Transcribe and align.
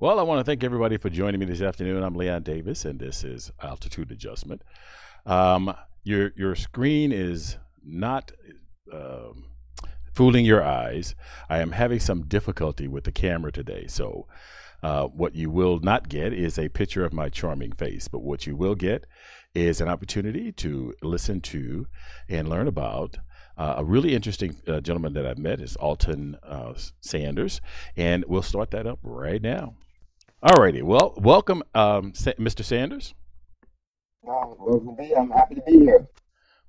Well, 0.00 0.20
I 0.20 0.22
want 0.22 0.38
to 0.38 0.44
thank 0.44 0.62
everybody 0.62 0.96
for 0.96 1.10
joining 1.10 1.40
me 1.40 1.46
this 1.46 1.60
afternoon. 1.60 2.04
I'm 2.04 2.14
Leon 2.14 2.44
Davis, 2.44 2.84
and 2.84 3.00
this 3.00 3.24
is 3.24 3.50
Altitude 3.60 4.12
Adjustment. 4.12 4.62
Um, 5.26 5.74
your 6.04 6.30
your 6.36 6.54
screen 6.54 7.10
is 7.10 7.56
not 7.84 8.30
um 8.92 9.46
fooling 10.14 10.44
your 10.44 10.62
eyes. 10.62 11.16
I 11.50 11.58
am 11.58 11.72
having 11.72 11.98
some 11.98 12.28
difficulty 12.28 12.86
with 12.86 13.02
the 13.02 13.10
camera 13.10 13.50
today, 13.50 13.88
so 13.88 14.28
uh, 14.84 15.06
what 15.06 15.34
you 15.34 15.50
will 15.50 15.80
not 15.80 16.08
get 16.08 16.32
is 16.32 16.60
a 16.60 16.68
picture 16.68 17.04
of 17.04 17.12
my 17.12 17.28
charming 17.28 17.72
face, 17.72 18.06
but 18.06 18.20
what 18.20 18.46
you 18.46 18.54
will 18.54 18.76
get 18.76 19.04
is 19.52 19.80
an 19.80 19.88
opportunity 19.88 20.52
to 20.52 20.94
listen 21.02 21.40
to 21.40 21.88
and 22.28 22.48
learn 22.48 22.68
about 22.68 23.16
uh, 23.56 23.74
a 23.78 23.84
really 23.84 24.14
interesting 24.14 24.54
uh, 24.68 24.80
gentleman 24.80 25.14
that 25.14 25.26
I've 25.26 25.38
met 25.38 25.60
is 25.60 25.74
Alton 25.74 26.36
uh, 26.44 26.74
Sanders, 27.00 27.60
and 27.96 28.24
we'll 28.28 28.42
start 28.42 28.70
that 28.70 28.86
up 28.86 29.00
right 29.02 29.42
now. 29.42 29.74
All 30.40 30.62
righty. 30.62 30.82
Well, 30.82 31.14
welcome, 31.16 31.64
um, 31.74 32.14
Sa- 32.14 32.30
Mr. 32.38 32.64
Sanders. 32.64 33.12
Welcome 34.22 34.94
to 34.94 35.02
me. 35.02 35.12
I'm 35.12 35.30
happy 35.30 35.56
to 35.56 35.62
be 35.62 35.80
here. 35.80 36.06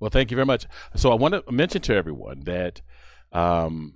Well, 0.00 0.10
thank 0.10 0.32
you 0.32 0.34
very 0.34 0.46
much. 0.46 0.66
So 0.96 1.12
I 1.12 1.14
want 1.14 1.34
to 1.34 1.52
mention 1.52 1.80
to 1.82 1.94
everyone 1.94 2.40
that 2.46 2.80
um, 3.32 3.94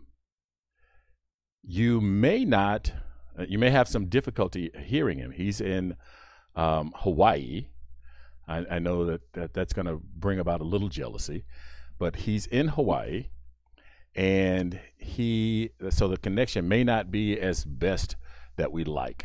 you 1.65 2.01
may 2.01 2.45
not, 2.45 2.93
uh, 3.37 3.47
you 3.49 3.59
may 3.59 3.71
have 3.71 3.89
some 3.89 4.07
difficulty 4.07 4.71
hearing 4.85 5.19
him. 5.19 5.33
He's 5.33 5.61
in 5.61 5.97
um, 6.55 6.93
Hawaii. 6.99 7.67
I, 8.47 8.65
I 8.71 8.79
know 8.79 9.05
that, 9.07 9.23
that 9.33 9.55
that's 9.55 9.73
going 9.73 9.87
to 9.87 10.01
bring 10.15 10.39
about 10.39 10.61
a 10.61 10.65
little 10.65 10.89
jealousy, 10.89 11.47
but 11.99 12.15
he's 12.15 12.47
in 12.47 12.69
Hawaii, 12.69 13.31
and 14.15 14.79
he 14.97 15.71
so 15.91 16.07
the 16.07 16.19
connection 16.19 16.69
may 16.69 16.85
not 16.85 17.11
be 17.11 17.41
as 17.41 17.65
best 17.65 18.15
that 18.57 18.71
we 18.71 18.85
like. 18.85 19.25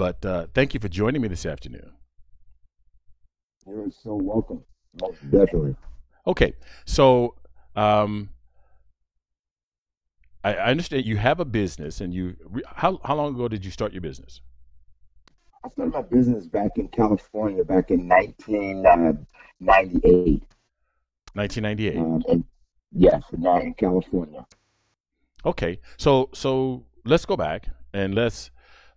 But 0.00 0.24
uh, 0.24 0.46
thank 0.54 0.72
you 0.72 0.80
for 0.80 0.88
joining 0.88 1.20
me 1.20 1.28
this 1.28 1.44
afternoon. 1.44 1.92
You're 3.66 3.90
so 4.02 4.14
welcome. 4.14 4.64
Most 4.98 5.20
definitely. 5.30 5.76
Okay, 6.26 6.54
so 6.86 7.34
um, 7.76 8.30
I, 10.42 10.54
I 10.54 10.70
understand 10.70 11.04
you 11.04 11.18
have 11.18 11.38
a 11.38 11.44
business, 11.44 12.00
and 12.00 12.14
you 12.14 12.34
how 12.64 12.98
how 13.04 13.14
long 13.14 13.34
ago 13.34 13.46
did 13.46 13.62
you 13.62 13.70
start 13.70 13.92
your 13.92 14.00
business? 14.00 14.40
I 15.62 15.68
started 15.68 15.92
my 15.92 16.00
business 16.00 16.46
back 16.46 16.78
in 16.78 16.88
California 16.88 17.62
back 17.62 17.90
in 17.90 18.08
1998. 18.08 20.42
1998. 21.34 21.98
Um, 21.98 22.24
and 22.26 22.42
yes, 22.90 23.22
now 23.36 23.58
in 23.58 23.74
California. 23.74 24.46
Okay, 25.44 25.78
so 25.98 26.30
so 26.32 26.86
let's 27.04 27.26
go 27.26 27.36
back 27.36 27.68
and 27.92 28.14
let's 28.14 28.50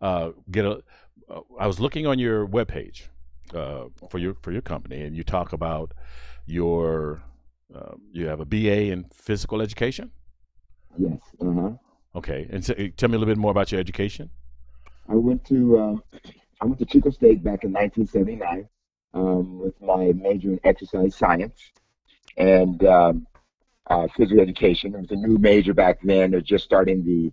uh, 0.03 0.31
get 0.51 0.65
a. 0.65 0.83
Uh, 1.29 1.39
I 1.57 1.65
was 1.65 1.79
looking 1.79 2.05
on 2.05 2.19
your 2.19 2.45
webpage 2.45 3.07
uh, 3.55 3.85
for 4.09 4.19
your 4.19 4.35
for 4.41 4.51
your 4.51 4.61
company, 4.61 5.01
and 5.01 5.15
you 5.15 5.23
talk 5.23 5.53
about 5.53 5.93
your 6.45 7.23
uh, 7.73 7.95
you 8.11 8.27
have 8.27 8.41
a 8.41 8.45
BA 8.45 8.91
in 8.91 9.05
physical 9.13 9.61
education. 9.61 10.11
Yes. 10.97 11.19
Uh 11.41 11.53
huh. 11.53 11.71
Okay, 12.15 12.47
and 12.51 12.63
so, 12.63 12.73
tell 12.97 13.09
me 13.09 13.15
a 13.15 13.19
little 13.19 13.33
bit 13.33 13.39
more 13.39 13.51
about 13.51 13.71
your 13.71 13.79
education. 13.79 14.29
I 15.09 15.15
went 15.15 15.45
to 15.45 15.77
uh, 15.77 15.95
I 16.61 16.65
went 16.65 16.79
to 16.79 16.85
Chico 16.85 17.09
State 17.09 17.43
back 17.43 17.63
in 17.63 17.71
1979 17.71 18.67
um, 19.13 19.59
with 19.59 19.81
my 19.81 20.11
major 20.11 20.49
in 20.49 20.59
exercise 20.63 21.15
science 21.15 21.71
and 22.37 22.83
um, 22.85 23.25
uh, 23.89 24.07
physical 24.15 24.41
education. 24.41 24.95
It 24.95 25.01
was 25.01 25.11
a 25.11 25.15
new 25.15 25.37
major 25.37 25.73
back 25.73 25.99
then. 26.03 26.31
They're 26.31 26.41
just 26.41 26.65
starting 26.65 27.05
the. 27.05 27.31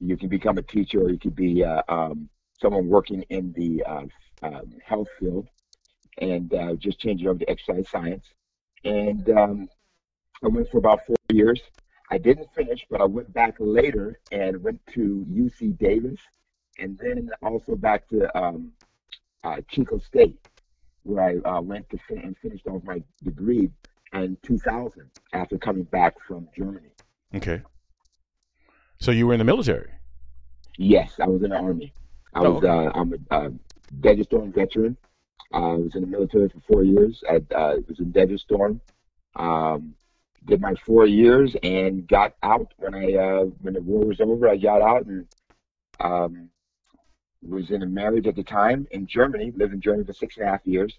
You 0.00 0.16
can 0.16 0.28
become 0.28 0.58
a 0.58 0.62
teacher, 0.62 1.00
or 1.02 1.10
you 1.10 1.18
could 1.18 1.36
be 1.36 1.64
uh, 1.64 1.82
um, 1.88 2.28
someone 2.60 2.88
working 2.88 3.22
in 3.30 3.52
the 3.52 3.82
uh, 3.84 4.04
um, 4.42 4.74
health 4.84 5.08
field, 5.18 5.48
and 6.18 6.52
uh, 6.52 6.74
just 6.74 6.98
changed 7.00 7.24
it 7.24 7.28
over 7.28 7.38
to 7.38 7.50
exercise 7.50 7.88
science. 7.88 8.24
And 8.84 9.28
um, 9.30 9.68
I 10.44 10.48
went 10.48 10.70
for 10.70 10.78
about 10.78 11.06
four 11.06 11.16
years. 11.30 11.60
I 12.10 12.18
didn't 12.18 12.48
finish, 12.54 12.86
but 12.90 13.00
I 13.00 13.04
went 13.04 13.32
back 13.32 13.54
later 13.58 14.20
and 14.30 14.62
went 14.62 14.80
to 14.94 15.26
UC 15.30 15.78
Davis, 15.78 16.20
and 16.78 16.98
then 16.98 17.30
also 17.42 17.74
back 17.74 18.08
to 18.08 18.38
um, 18.38 18.72
uh, 19.42 19.60
Chico 19.68 19.98
State, 19.98 20.38
where 21.02 21.42
I 21.44 21.48
uh, 21.48 21.60
went 21.60 21.88
to 21.90 21.98
fin- 22.06 22.18
and 22.18 22.36
finished 22.38 22.66
off 22.66 22.82
my 22.84 23.02
degree 23.24 23.70
in 24.12 24.36
2000 24.42 25.10
after 25.32 25.58
coming 25.58 25.84
back 25.84 26.14
from 26.26 26.48
Germany. 26.56 26.90
Okay. 27.34 27.62
So 28.98 29.10
you 29.10 29.26
were 29.26 29.34
in 29.34 29.38
the 29.38 29.44
military. 29.44 29.90
Yes, 30.78 31.14
I 31.20 31.26
was 31.26 31.42
in 31.42 31.50
the 31.50 31.56
army. 31.56 31.92
I 32.34 32.40
Oh, 32.40 32.52
was 32.52 32.64
okay. 32.64 32.86
uh, 32.86 32.90
I'm 32.94 33.14
a 33.30 33.34
uh, 33.34 33.50
Desert 34.00 34.24
Storm 34.24 34.52
veteran. 34.52 34.96
Uh, 35.54 35.72
I 35.72 35.76
was 35.76 35.94
in 35.94 36.02
the 36.02 36.06
military 36.06 36.48
for 36.48 36.60
four 36.60 36.82
years. 36.84 37.22
I 37.28 37.36
uh, 37.54 37.76
was 37.88 37.98
in 37.98 38.10
Desert 38.10 38.40
Storm. 38.40 38.80
Um, 39.36 39.94
did 40.44 40.60
my 40.60 40.74
four 40.74 41.06
years 41.06 41.56
and 41.62 42.06
got 42.06 42.34
out 42.42 42.72
when 42.78 42.94
I 42.94 43.14
uh, 43.14 43.44
when 43.62 43.74
the 43.74 43.82
war 43.82 44.04
was 44.04 44.20
over. 44.20 44.48
I 44.48 44.56
got 44.56 44.80
out 44.82 45.06
and 45.06 45.26
um, 46.00 46.50
was 47.42 47.70
in 47.70 47.82
a 47.82 47.86
marriage 47.86 48.26
at 48.26 48.36
the 48.36 48.44
time 48.44 48.86
in 48.90 49.06
Germany. 49.06 49.52
Lived 49.56 49.74
in 49.74 49.80
Germany 49.80 50.04
for 50.04 50.12
six 50.12 50.36
and 50.36 50.46
a 50.46 50.50
half 50.50 50.66
years, 50.66 50.98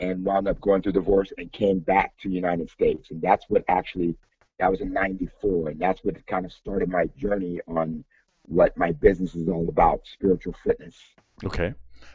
and 0.00 0.24
wound 0.24 0.48
up 0.48 0.60
going 0.60 0.82
through 0.82 0.92
divorce 0.92 1.32
and 1.38 1.52
came 1.52 1.80
back 1.80 2.16
to 2.18 2.28
the 2.28 2.34
United 2.34 2.70
States. 2.70 3.10
And 3.10 3.20
that's 3.20 3.44
what 3.48 3.64
actually 3.68 4.16
that 4.58 4.70
was 4.70 4.80
in 4.80 4.92
'94, 4.92 5.70
and 5.70 5.80
that's 5.80 6.02
what 6.04 6.24
kind 6.26 6.44
of 6.44 6.52
started 6.52 6.88
my 6.88 7.06
journey 7.16 7.60
on 7.68 8.04
what 8.42 8.76
my 8.76 8.92
business 8.92 9.34
is 9.34 9.48
all 9.48 9.68
about: 9.68 10.00
spiritual 10.12 10.54
fitness. 10.64 10.96
Okay. 11.44 11.74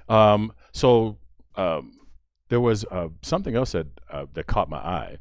Um, 0.09 0.51
so 0.73 1.17
um, 1.55 1.99
there 2.49 2.59
was 2.59 2.85
uh, 2.91 3.09
something 3.21 3.55
else 3.55 3.71
that 3.71 3.87
uh, 4.11 4.25
that 4.33 4.47
caught 4.47 4.69
my 4.69 4.77
eye. 4.77 5.17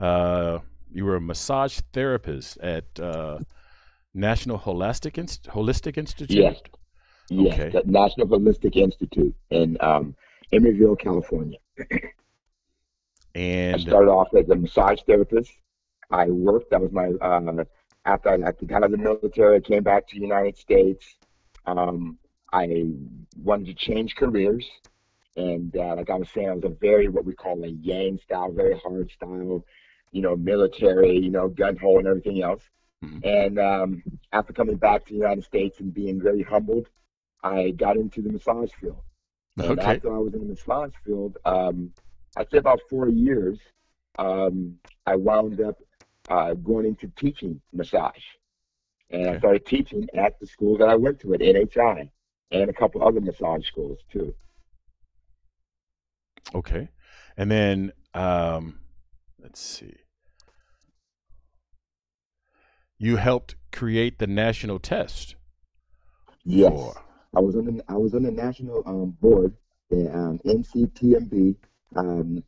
Uh, 0.00 0.58
you 0.92 1.04
were 1.04 1.16
a 1.16 1.20
massage 1.20 1.80
therapist 1.92 2.58
at 2.58 2.84
uh, 3.00 3.38
National 4.14 4.58
Holistic 4.58 5.18
Inst- 5.18 5.44
Holistic 5.48 5.96
Institute. 5.98 6.36
Yes, 6.36 6.60
yes, 7.30 7.54
Okay. 7.54 7.70
the 7.70 7.82
National 7.90 8.26
Holistic 8.26 8.76
Institute 8.76 9.34
in 9.50 9.76
um, 9.80 10.14
Emeryville, 10.52 10.98
California. 10.98 11.58
and 11.78 12.00
I 13.34 13.78
And 13.78 13.80
started 13.82 14.10
off 14.10 14.28
as 14.34 14.48
a 14.48 14.54
massage 14.54 15.00
therapist. 15.06 15.52
I 16.10 16.26
worked. 16.26 16.70
That 16.70 16.80
was 16.80 16.92
my 16.92 17.08
uh, 17.20 17.64
after 18.04 18.30
I 18.30 18.48
after 18.48 18.66
got 18.66 18.78
out 18.78 18.84
of 18.84 18.90
the 18.92 18.98
military. 18.98 19.56
I 19.56 19.60
came 19.60 19.82
back 19.82 20.06
to 20.08 20.14
the 20.16 20.22
United 20.22 20.56
States. 20.56 21.16
Um, 21.66 22.18
I 22.52 22.86
wanted 23.42 23.66
to 23.66 23.74
change 23.74 24.16
careers, 24.16 24.66
and 25.36 25.76
uh, 25.76 25.96
like 25.96 26.10
I 26.10 26.14
was 26.14 26.30
saying, 26.30 26.48
I 26.48 26.54
was 26.54 26.64
a 26.64 26.70
very 26.70 27.08
what 27.08 27.24
we 27.24 27.34
call 27.34 27.62
a 27.64 27.68
Yang 27.68 28.20
style, 28.24 28.52
very 28.52 28.78
hard 28.78 29.10
style. 29.10 29.64
You 30.12 30.22
know, 30.22 30.36
military. 30.36 31.18
You 31.18 31.30
know, 31.30 31.48
gun 31.48 31.76
ho 31.76 31.98
and 31.98 32.06
everything 32.06 32.42
else. 32.42 32.62
Mhm. 33.04 33.24
And 33.24 33.58
um, 33.58 34.02
after 34.32 34.52
coming 34.52 34.76
back 34.76 35.04
to 35.06 35.12
the 35.12 35.18
United 35.18 35.44
States 35.44 35.78
and 35.80 35.92
being 35.94 36.20
very 36.20 36.42
humbled, 36.42 36.88
I 37.44 37.70
got 37.70 37.96
into 37.96 38.22
the 38.22 38.30
massage 38.32 38.72
field. 38.80 39.02
And 39.56 39.78
okay, 39.78 39.96
after 39.96 40.14
I 40.14 40.18
was 40.18 40.34
in 40.34 40.40
the 40.40 40.46
massage 40.46 40.92
field, 41.04 41.36
um, 41.44 41.92
I'd 42.36 42.50
say 42.50 42.58
about 42.58 42.80
four 42.88 43.08
years, 43.08 43.58
um, 44.18 44.78
I 45.06 45.16
wound 45.16 45.60
up 45.60 45.78
uh, 46.28 46.54
going 46.54 46.86
into 46.86 47.08
teaching 47.16 47.60
massage. 47.72 48.22
And 49.10 49.26
Okay. 49.26 49.36
I 49.36 49.38
started 49.38 49.66
teaching 49.66 50.08
at 50.14 50.38
the 50.40 50.46
school 50.46 50.76
that 50.78 50.88
I 50.88 50.94
went 50.96 51.20
to 51.20 51.34
at 51.34 51.40
NHI 51.40 52.10
and 52.50 52.70
a 52.70 52.72
couple 52.72 53.02
other 53.06 53.20
massage 53.20 53.66
schools 53.66 53.98
too. 54.12 54.34
okay. 56.54 56.88
And 57.36 57.50
then 57.50 57.92
um, 58.14 58.80
let's 59.40 59.60
see. 59.60 59.94
You 62.98 63.16
helped 63.16 63.54
create 63.72 64.18
the 64.18 64.26
national 64.26 64.78
test. 64.80 65.36
Yes. 66.44 66.72
for- 66.72 67.02
I 67.36 67.40
was 67.40 67.54
on 67.56 67.66
the 67.66 67.84
I 67.88 67.94
was 67.96 68.14
on 68.14 68.22
the 68.22 68.30
national 68.30 68.82
um, 68.86 69.10
board, 69.20 69.54
the 69.90 70.10
um, 70.16 70.38
NCTMB, 70.46 71.56
um, 71.94 72.42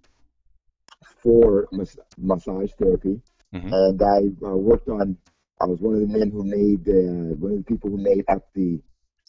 for 1.22 1.68
mas- 1.70 1.98
massage 2.18 2.72
therapy, 2.72 3.20
Mhm. 3.52 3.78
and 3.78 4.02
I 4.02 4.20
uh, 4.46 4.56
worked 4.56 4.88
on. 4.88 5.16
I 5.60 5.66
was 5.66 5.80
one 5.80 5.94
of 5.94 6.00
the 6.00 6.18
men 6.18 6.30
who 6.30 6.44
made 6.44 6.84
the 6.84 7.36
one 7.38 7.52
of 7.52 7.58
the 7.58 7.64
people 7.64 7.90
who 7.90 7.98
made 7.98 8.24
up 8.28 8.42
the 8.54 8.80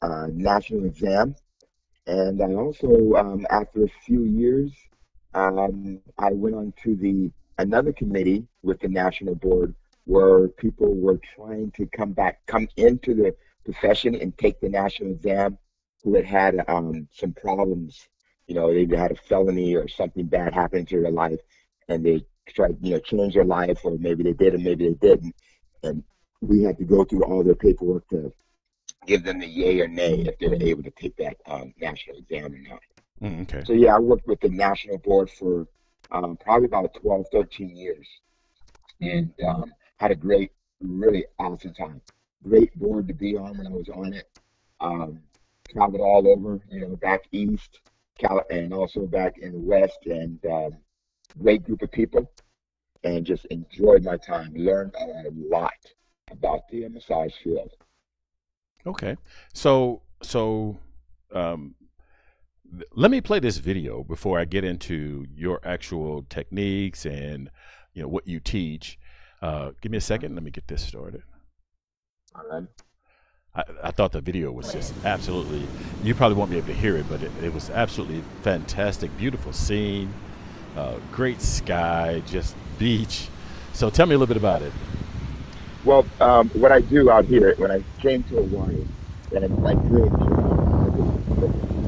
uh, 0.01 0.27
national 0.33 0.85
exam, 0.85 1.35
and 2.07 2.41
I 2.41 2.53
also, 2.53 3.13
um, 3.15 3.45
after 3.49 3.83
a 3.83 3.87
few 4.05 4.23
years, 4.23 4.71
um, 5.33 5.99
I 6.17 6.31
went 6.31 6.55
on 6.55 6.73
to 6.83 6.95
the 6.95 7.31
another 7.57 7.91
committee 7.93 8.47
with 8.63 8.79
the 8.79 8.87
national 8.89 9.35
board 9.35 9.75
where 10.05 10.47
people 10.49 10.95
were 10.95 11.19
trying 11.35 11.71
to 11.71 11.85
come 11.87 12.11
back, 12.13 12.45
come 12.47 12.67
into 12.77 13.13
the 13.13 13.35
profession 13.65 14.15
and 14.15 14.37
take 14.37 14.59
the 14.59 14.69
national 14.69 15.11
exam 15.11 15.57
who 16.03 16.15
had 16.15 16.25
had 16.25 16.55
um, 16.67 17.07
some 17.11 17.33
problems. 17.33 18.07
You 18.47 18.55
know, 18.55 18.73
they 18.73 18.85
had 18.95 19.11
a 19.11 19.15
felony 19.15 19.75
or 19.75 19.87
something 19.87 20.25
bad 20.25 20.53
happen 20.53 20.85
to 20.87 21.01
their 21.01 21.11
life, 21.11 21.39
and 21.87 22.05
they 22.05 22.25
tried, 22.53 22.77
you 22.81 22.91
know, 22.91 22.99
change 22.99 23.33
their 23.33 23.45
life, 23.45 23.79
or 23.83 23.97
maybe 23.99 24.23
they 24.23 24.33
did, 24.33 24.55
or 24.55 24.59
maybe 24.59 24.89
they 24.89 25.07
didn't. 25.07 25.35
And 25.83 26.03
we 26.41 26.63
had 26.63 26.77
to 26.77 26.85
go 26.85 27.03
through 27.03 27.23
all 27.23 27.43
their 27.43 27.55
paperwork 27.55 28.07
to 28.09 28.33
give 29.07 29.23
them 29.23 29.39
the 29.39 29.47
yay 29.47 29.79
or 29.81 29.87
nay 29.87 30.25
if 30.27 30.37
they're 30.39 30.61
able 30.61 30.83
to 30.83 30.91
take 30.91 31.15
that 31.17 31.37
um, 31.47 31.73
national 31.79 32.17
exam 32.17 32.53
or 32.53 32.59
not. 32.59 32.81
Mm, 33.21 33.41
okay. 33.43 33.63
So 33.65 33.73
yeah, 33.73 33.95
I 33.95 33.99
worked 33.99 34.27
with 34.27 34.39
the 34.41 34.49
national 34.49 34.97
board 34.99 35.29
for 35.29 35.67
um, 36.11 36.37
probably 36.37 36.65
about 36.65 36.93
12, 36.95 37.25
13 37.31 37.75
years, 37.75 38.07
and 38.99 39.31
um, 39.47 39.73
had 39.97 40.11
a 40.11 40.15
great, 40.15 40.51
really 40.81 41.25
awesome 41.39 41.73
time. 41.73 42.01
Great 42.43 42.73
board 42.77 43.07
to 43.07 43.13
be 43.13 43.37
on 43.37 43.57
when 43.57 43.67
I 43.67 43.71
was 43.71 43.89
on 43.89 44.13
it. 44.13 44.27
Um, 44.79 45.19
traveled 45.69 46.01
all 46.01 46.27
over, 46.27 46.59
you 46.69 46.81
know, 46.81 46.95
back 46.97 47.21
east, 47.31 47.79
Cal- 48.19 48.45
and 48.49 48.73
also 48.73 49.05
back 49.05 49.37
in 49.37 49.53
the 49.53 49.59
west, 49.59 49.99
and 50.05 50.43
um, 50.45 50.77
great 51.39 51.63
group 51.63 51.81
of 51.81 51.91
people, 51.91 52.31
and 53.03 53.25
just 53.25 53.45
enjoyed 53.45 54.03
my 54.03 54.17
time. 54.17 54.53
Learned 54.55 54.95
a 54.95 55.29
lot 55.33 55.73
about 56.31 56.61
the 56.69 56.87
massage 56.89 57.33
field. 57.43 57.71
Okay. 58.85 59.15
So 59.53 60.01
so 60.21 60.77
um, 61.33 61.75
th- 62.71 62.89
let 62.95 63.11
me 63.11 63.21
play 63.21 63.39
this 63.39 63.57
video 63.57 64.03
before 64.03 64.39
I 64.39 64.45
get 64.45 64.63
into 64.63 65.25
your 65.35 65.59
actual 65.63 66.25
techniques 66.29 67.05
and 67.05 67.49
you 67.93 68.01
know 68.01 68.07
what 68.07 68.27
you 68.27 68.39
teach. 68.39 68.97
Uh, 69.41 69.71
give 69.81 69.91
me 69.91 69.97
a 69.97 70.01
second. 70.01 70.35
Let 70.35 70.43
me 70.43 70.51
get 70.51 70.67
this 70.67 70.83
started. 70.83 71.23
All 72.35 72.43
right. 72.49 72.67
I, 73.53 73.63
I 73.83 73.91
thought 73.91 74.13
the 74.13 74.21
video 74.21 74.51
was 74.51 74.71
just 74.71 74.93
absolutely. 75.03 75.67
You 76.03 76.15
probably 76.15 76.37
won't 76.37 76.51
be 76.51 76.57
able 76.57 76.67
to 76.67 76.73
hear 76.73 76.95
it, 76.97 77.07
but 77.09 77.21
it, 77.21 77.31
it 77.43 77.53
was 77.53 77.69
absolutely 77.69 78.23
fantastic. 78.43 79.15
Beautiful 79.17 79.51
scene, 79.51 80.13
uh, 80.75 80.95
great 81.11 81.41
sky, 81.41 82.21
just 82.27 82.55
beach. 82.79 83.27
So 83.73 83.89
tell 83.89 84.05
me 84.05 84.15
a 84.15 84.17
little 84.17 84.33
bit 84.33 84.37
about 84.37 84.61
it. 84.61 84.71
Well, 85.83 86.05
um, 86.19 86.49
what 86.49 86.71
I 86.71 86.81
do 86.81 87.09
out 87.09 87.25
here 87.25 87.55
when 87.57 87.71
I 87.71 87.83
came 87.99 88.23
to 88.23 88.35
Hawaii, 88.43 88.85
and 89.35 89.57
my 89.59 89.73
dream, 89.73 90.11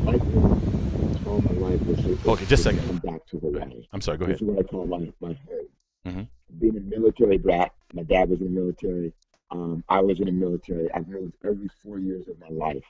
my 0.05 0.17
dream 0.17 1.23
all 1.27 1.41
my 1.41 1.69
life 1.69 1.81
was 1.85 1.97
to, 2.01 2.17
Okay, 2.29 2.45
just 2.45 2.65
a 2.65 2.73
second. 2.73 2.85
come 2.87 2.97
back 2.97 3.25
to 3.27 3.37
Hawaii. 3.39 3.85
I'm 3.93 4.01
sorry. 4.01 4.17
Go 4.17 4.25
ahead. 4.25 4.35
This 4.35 4.41
is 4.41 4.47
what 4.47 4.59
I 4.59 4.63
call 4.63 4.85
my 4.87 5.11
my 5.21 5.37
home. 5.47 5.67
Mhm. 6.07 6.27
Being 6.59 6.77
a 6.77 6.79
military 6.81 7.37
brat, 7.37 7.71
my 7.93 8.03
dad 8.03 8.29
was 8.29 8.41
in 8.41 8.53
the 8.53 8.59
military. 8.59 9.13
Um, 9.51 9.83
I 9.89 9.99
was 10.01 10.19
in 10.19 10.25
the 10.25 10.31
military. 10.31 10.91
I've 10.93 11.07
moved 11.07 11.33
every 11.43 11.69
four 11.83 11.99
years 11.99 12.27
of 12.27 12.39
my 12.39 12.49
life, 12.49 12.83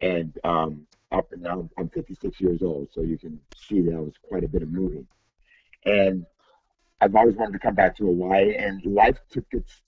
and 0.00 0.38
um, 0.44 0.86
up 1.12 1.32
and 1.32 1.42
now 1.42 1.68
I'm 1.76 1.88
56 1.88 2.40
years 2.40 2.62
old, 2.62 2.88
so 2.92 3.02
you 3.02 3.18
can 3.18 3.40
see 3.56 3.80
that 3.82 3.94
I 3.94 4.00
was 4.00 4.14
quite 4.22 4.44
a 4.44 4.48
bit 4.48 4.62
of 4.62 4.70
moving. 4.70 5.06
And 5.84 6.24
I've 7.00 7.14
always 7.14 7.36
wanted 7.36 7.52
to 7.54 7.58
come 7.58 7.74
back 7.74 7.96
to 7.96 8.06
Hawaii, 8.06 8.54
and 8.56 8.84
life 8.84 9.18
took 9.30 9.46
its 9.52 9.82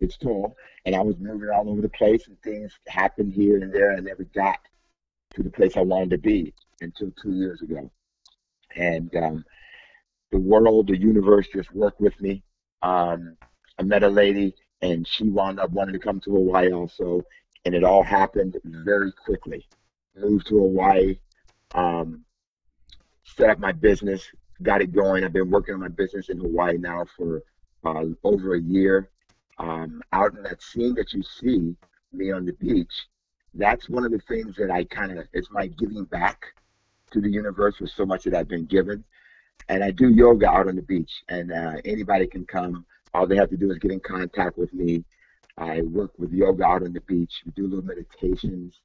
its 0.00 0.16
toll, 0.16 0.56
and 0.84 0.94
I 0.94 1.00
was 1.00 1.16
moving 1.18 1.48
all 1.50 1.70
over 1.70 1.80
the 1.80 1.88
place, 1.88 2.26
and 2.26 2.40
things 2.42 2.72
happened 2.88 3.32
here 3.32 3.62
and 3.62 3.72
there. 3.72 3.92
I 3.92 4.00
never 4.00 4.24
got 4.24 4.58
to 5.34 5.42
the 5.42 5.50
place 5.50 5.76
I 5.76 5.82
wanted 5.82 6.10
to 6.10 6.18
be 6.18 6.52
until 6.80 7.12
two 7.22 7.32
years 7.32 7.62
ago, 7.62 7.90
and 8.74 9.14
um, 9.16 9.44
the 10.32 10.38
world, 10.38 10.88
the 10.88 10.98
universe, 10.98 11.46
just 11.52 11.72
worked 11.72 12.00
with 12.00 12.20
me. 12.20 12.42
Um, 12.82 13.36
I 13.78 13.82
met 13.82 14.02
a 14.02 14.08
lady, 14.08 14.54
and 14.82 15.06
she 15.06 15.24
wound 15.24 15.60
up 15.60 15.70
wanting 15.70 15.92
to 15.92 15.98
come 15.98 16.20
to 16.20 16.30
Hawaii 16.30 16.72
also, 16.72 17.22
and 17.64 17.74
it 17.74 17.84
all 17.84 18.02
happened 18.02 18.58
very 18.64 19.12
quickly. 19.12 19.66
Moved 20.16 20.46
to 20.48 20.58
Hawaii, 20.58 21.18
um, 21.74 22.24
set 23.24 23.50
up 23.50 23.58
my 23.58 23.72
business, 23.72 24.24
got 24.62 24.80
it 24.80 24.92
going. 24.92 25.24
I've 25.24 25.32
been 25.32 25.50
working 25.50 25.74
on 25.74 25.80
my 25.80 25.88
business 25.88 26.28
in 26.28 26.38
Hawaii 26.38 26.78
now 26.78 27.04
for 27.16 27.42
uh, 27.84 28.04
over 28.22 28.54
a 28.54 28.60
year. 28.60 29.10
Um, 29.58 30.02
out 30.12 30.34
in 30.36 30.42
that 30.44 30.62
scene 30.62 30.94
that 30.94 31.12
you 31.12 31.22
see 31.22 31.74
me 32.12 32.30
on 32.30 32.44
the 32.44 32.52
beach, 32.52 32.92
that's 33.54 33.88
one 33.88 34.04
of 34.04 34.12
the 34.12 34.20
things 34.28 34.56
that 34.56 34.70
I 34.70 34.84
kind 34.84 35.18
of, 35.18 35.26
it's 35.32 35.50
my 35.50 35.66
giving 35.66 36.04
back 36.04 36.44
to 37.12 37.20
the 37.20 37.30
universe 37.30 37.76
for 37.76 37.86
so 37.86 38.04
much 38.04 38.24
that 38.24 38.34
I've 38.34 38.48
been 38.48 38.66
given. 38.66 39.04
And 39.68 39.82
I 39.82 39.90
do 39.90 40.10
yoga 40.10 40.48
out 40.48 40.68
on 40.68 40.76
the 40.76 40.82
beach, 40.82 41.22
and 41.28 41.52
uh, 41.52 41.76
anybody 41.84 42.26
can 42.26 42.44
come. 42.44 42.84
All 43.14 43.26
they 43.26 43.36
have 43.36 43.50
to 43.50 43.56
do 43.56 43.70
is 43.70 43.78
get 43.78 43.92
in 43.92 44.00
contact 44.00 44.58
with 44.58 44.72
me. 44.74 45.04
I 45.56 45.82
work 45.82 46.12
with 46.18 46.32
yoga 46.32 46.64
out 46.64 46.82
on 46.82 46.92
the 46.92 47.00
beach. 47.02 47.42
We 47.46 47.52
do 47.52 47.66
little 47.66 47.84
meditations, 47.84 48.80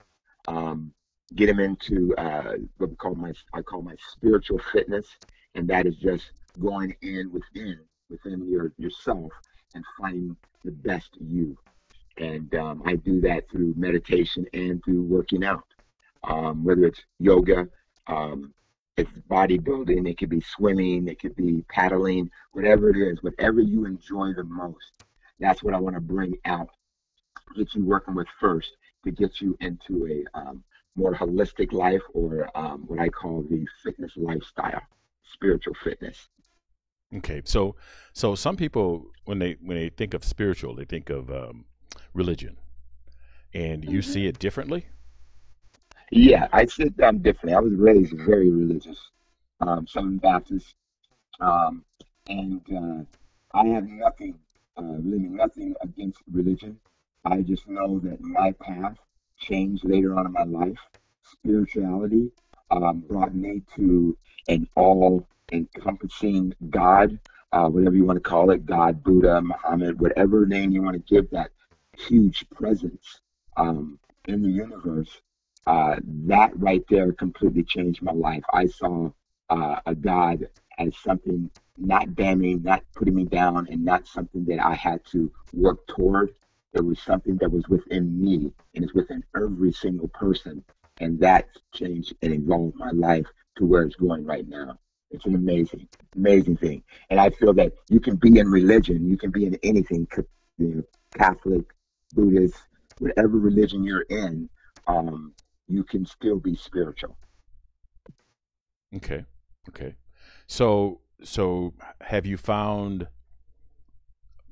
um, 0.48 0.94
get 1.36 1.48
them 1.48 1.60
into 1.60 2.16
uh, 2.18 2.54
what 2.78 2.90
we 2.90 2.96
call 2.96 3.16
my 3.16 3.34
I 3.54 3.62
call 3.62 3.82
my 3.82 3.96
spiritual 4.14 4.60
fitness, 4.72 5.08
and 5.56 5.68
that 5.70 5.86
is 5.86 5.96
just 5.98 6.32
going 6.60 6.96
in 7.02 7.32
within 7.32 7.80
within 8.10 8.50
your 8.50 8.74
yourself 8.78 9.32
and 9.76 9.84
finding 10.00 10.36
the 10.64 10.72
best 10.72 11.10
you. 11.20 11.58
And 12.18 12.54
um, 12.56 12.84
I 12.86 12.96
do 12.96 13.22
that 13.22 13.50
through 13.50 13.74
meditation 13.78 14.46
and 14.54 14.84
through 14.84 15.04
working 15.04 15.46
out, 15.46 15.64
um, 16.24 16.64
whether 16.66 16.84
it's 16.86 17.02
yoga, 17.20 17.70
um, 18.08 18.54
it's 18.98 19.12
bodybuilding, 19.30 20.10
it 20.10 20.18
could 20.18 20.30
be 20.30 20.42
swimming, 20.42 21.08
it 21.08 21.20
could 21.20 21.36
be 21.36 21.64
paddling, 21.70 22.30
whatever 22.52 22.90
it 22.90 22.98
is, 22.98 23.24
whatever 23.24 23.62
you 23.62 23.86
enjoy 23.86 24.34
the 24.34 24.44
most. 24.44 24.92
That's 25.40 25.64
what 25.64 25.74
I 25.74 25.80
want 25.80 25.96
to 25.96 26.02
bring 26.02 26.36
out, 26.44 26.70
get 27.56 27.74
you 27.74 27.86
working 27.86 28.16
with 28.16 28.28
first 28.40 28.72
to 29.06 29.12
get 29.12 29.40
you 29.40 29.56
into 29.62 30.06
a 30.08 30.38
um, 30.38 30.64
more 31.00 31.16
holistic 31.16 31.72
life 31.72 32.02
or 32.14 32.50
um, 32.56 32.84
what 32.88 33.00
I 33.00 33.10
call 33.10 33.44
the 33.50 33.66
fitness 33.84 34.12
lifestyle, 34.18 34.82
spiritual 35.34 35.76
fitness. 35.84 36.28
Okay, 37.18 37.42
so 37.46 37.76
so 38.14 38.36
some 38.36 38.56
people 38.56 39.08
when 39.26 39.40
they 39.40 39.58
when 39.62 39.78
they 39.78 39.90
think 39.90 40.14
of 40.14 40.24
spiritual, 40.24 40.76
they 40.76 40.86
think 40.86 41.10
of 41.10 41.32
um, 41.32 41.66
religion, 42.14 42.58
and 43.54 43.84
you 43.84 44.02
see 44.02 44.28
it 44.28 44.38
differently. 44.38 44.88
Yeah, 46.12 46.48
I 46.52 46.66
sit 46.66 46.98
down 46.98 47.20
differently. 47.20 47.56
I 47.56 47.60
was 47.60 47.74
raised 47.74 48.16
very 48.26 48.52
religious, 48.52 49.00
um, 49.62 49.88
Southern 49.88 50.18
Baptist, 50.18 50.76
um, 51.40 51.84
and 52.28 52.62
uh, 52.76 53.58
I 53.58 53.68
have 53.68 53.88
nothing, 53.88 54.36
uh, 54.78 54.84
really 54.84 55.30
nothing 55.30 55.76
against 55.82 56.20
religion. 56.32 56.80
I 57.26 57.42
just 57.42 57.68
know 57.68 58.00
that 58.00 58.22
my 58.22 58.52
path 58.54 58.98
changed 59.40 59.84
later 59.86 60.18
on 60.18 60.26
in 60.26 60.32
my 60.32 60.44
life. 60.44 60.78
Spirituality 61.24 62.32
um, 62.72 63.04
brought 63.08 63.34
me 63.34 63.62
to 63.76 64.18
an 64.48 64.68
all-encompassing 64.76 66.54
God, 66.70 67.20
uh, 67.52 67.68
whatever 67.70 67.96
you 67.96 68.06
want 68.06 68.18
to 68.18 68.30
call 68.30 68.52
it, 68.52 68.66
God, 68.66 69.04
Buddha, 69.04 69.42
Muhammad, 69.42 70.00
whatever 70.00 70.46
name 70.46 70.72
you 70.72 70.82
want 70.82 70.96
to 70.96 71.14
give 71.14 71.30
that 71.32 71.52
huge 71.98 72.48
presence 72.50 73.22
um, 73.58 74.00
in 74.28 74.42
the 74.42 74.50
universe 74.50 75.22
uh, 75.68 75.96
that 76.04 76.52
right 76.58 76.84
there 76.90 77.12
completely 77.12 77.64
changed 77.64 78.02
my 78.02 78.12
life. 78.12 78.44
I 78.54 78.66
saw 78.68 79.12
uh, 79.50 79.80
a 79.86 79.94
God 79.94 80.48
as 80.78 80.98
something 80.98 81.50
not 81.78 82.16
damning, 82.16 82.64
not 82.64 82.84
putting 82.96 83.16
me 83.16 83.26
down, 83.26 83.68
and 83.70 83.86
not 83.86 84.08
something 84.08 84.46
that 84.46 84.64
I 84.64 84.74
had 84.74 85.06
to 85.12 85.32
work 85.54 85.86
toward. 85.88 86.34
It 86.74 86.86
was 86.86 87.02
something 87.02 87.38
that 87.38 87.52
was 87.52 87.68
within 87.68 88.20
me 88.22 88.52
and 88.76 88.84
it's 88.84 88.94
within 88.94 89.24
every 89.36 89.72
single 89.72 90.08
person. 90.10 90.64
And 91.00 91.20
that 91.20 91.48
changed 91.74 92.14
and 92.22 92.34
evolved 92.34 92.76
my 92.76 92.92
life 92.92 93.26
to 93.58 93.66
where 93.66 93.84
it's 93.84 93.96
going 93.96 94.26
right 94.26 94.48
now. 94.48 94.78
It's 95.12 95.26
an 95.26 95.36
amazing, 95.36 95.88
amazing 96.16 96.58
thing. 96.58 96.84
And 97.10 97.20
I 97.20 97.32
feel 97.32 97.54
that 97.54 97.74
you 97.90 98.00
can 98.00 98.16
be 98.16 98.38
in 98.38 98.48
religion, 98.48 99.10
you 99.10 99.18
can 99.18 99.32
be 99.32 99.46
in 99.46 99.58
anything, 99.64 100.08
you 100.58 100.76
know, 100.76 100.84
Catholic, 101.16 101.66
Buddhist, 102.14 102.56
whatever 103.00 103.40
religion 103.40 103.84
you're 103.84 104.06
in. 104.10 104.50
Um, 104.88 105.34
you 105.68 105.84
can 105.84 106.06
still 106.06 106.40
be 106.40 106.56
spiritual. 106.56 107.18
Okay, 108.96 109.26
okay. 109.70 109.96
So 110.48 111.02
so 111.24 111.74
have 112.02 112.26
you 112.26 112.38
found 112.38 113.08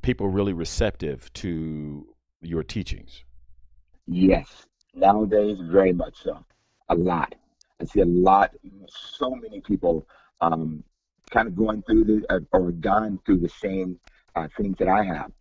people 0.07 0.29
really 0.29 0.53
receptive 0.53 1.19
to 1.33 2.07
your 2.39 2.63
teachings? 2.63 3.25
Yes, 4.07 4.65
nowadays, 4.93 5.57
very 5.59 5.91
much 5.91 6.23
so. 6.23 6.45
A 6.87 6.95
lot. 6.95 7.35
I 7.81 7.83
see 7.83 7.99
a 7.99 8.05
lot, 8.05 8.51
so 8.87 9.35
many 9.35 9.59
people 9.59 10.07
um, 10.39 10.81
kind 11.29 11.45
of 11.49 11.57
going 11.57 11.81
through 11.81 12.05
the, 12.05 12.25
uh, 12.29 12.39
or 12.53 12.71
gone 12.71 13.19
through 13.25 13.39
the 13.39 13.49
same 13.49 13.99
uh, 14.33 14.47
things 14.55 14.77
that 14.77 14.87
I 14.87 15.03
have. 15.03 15.31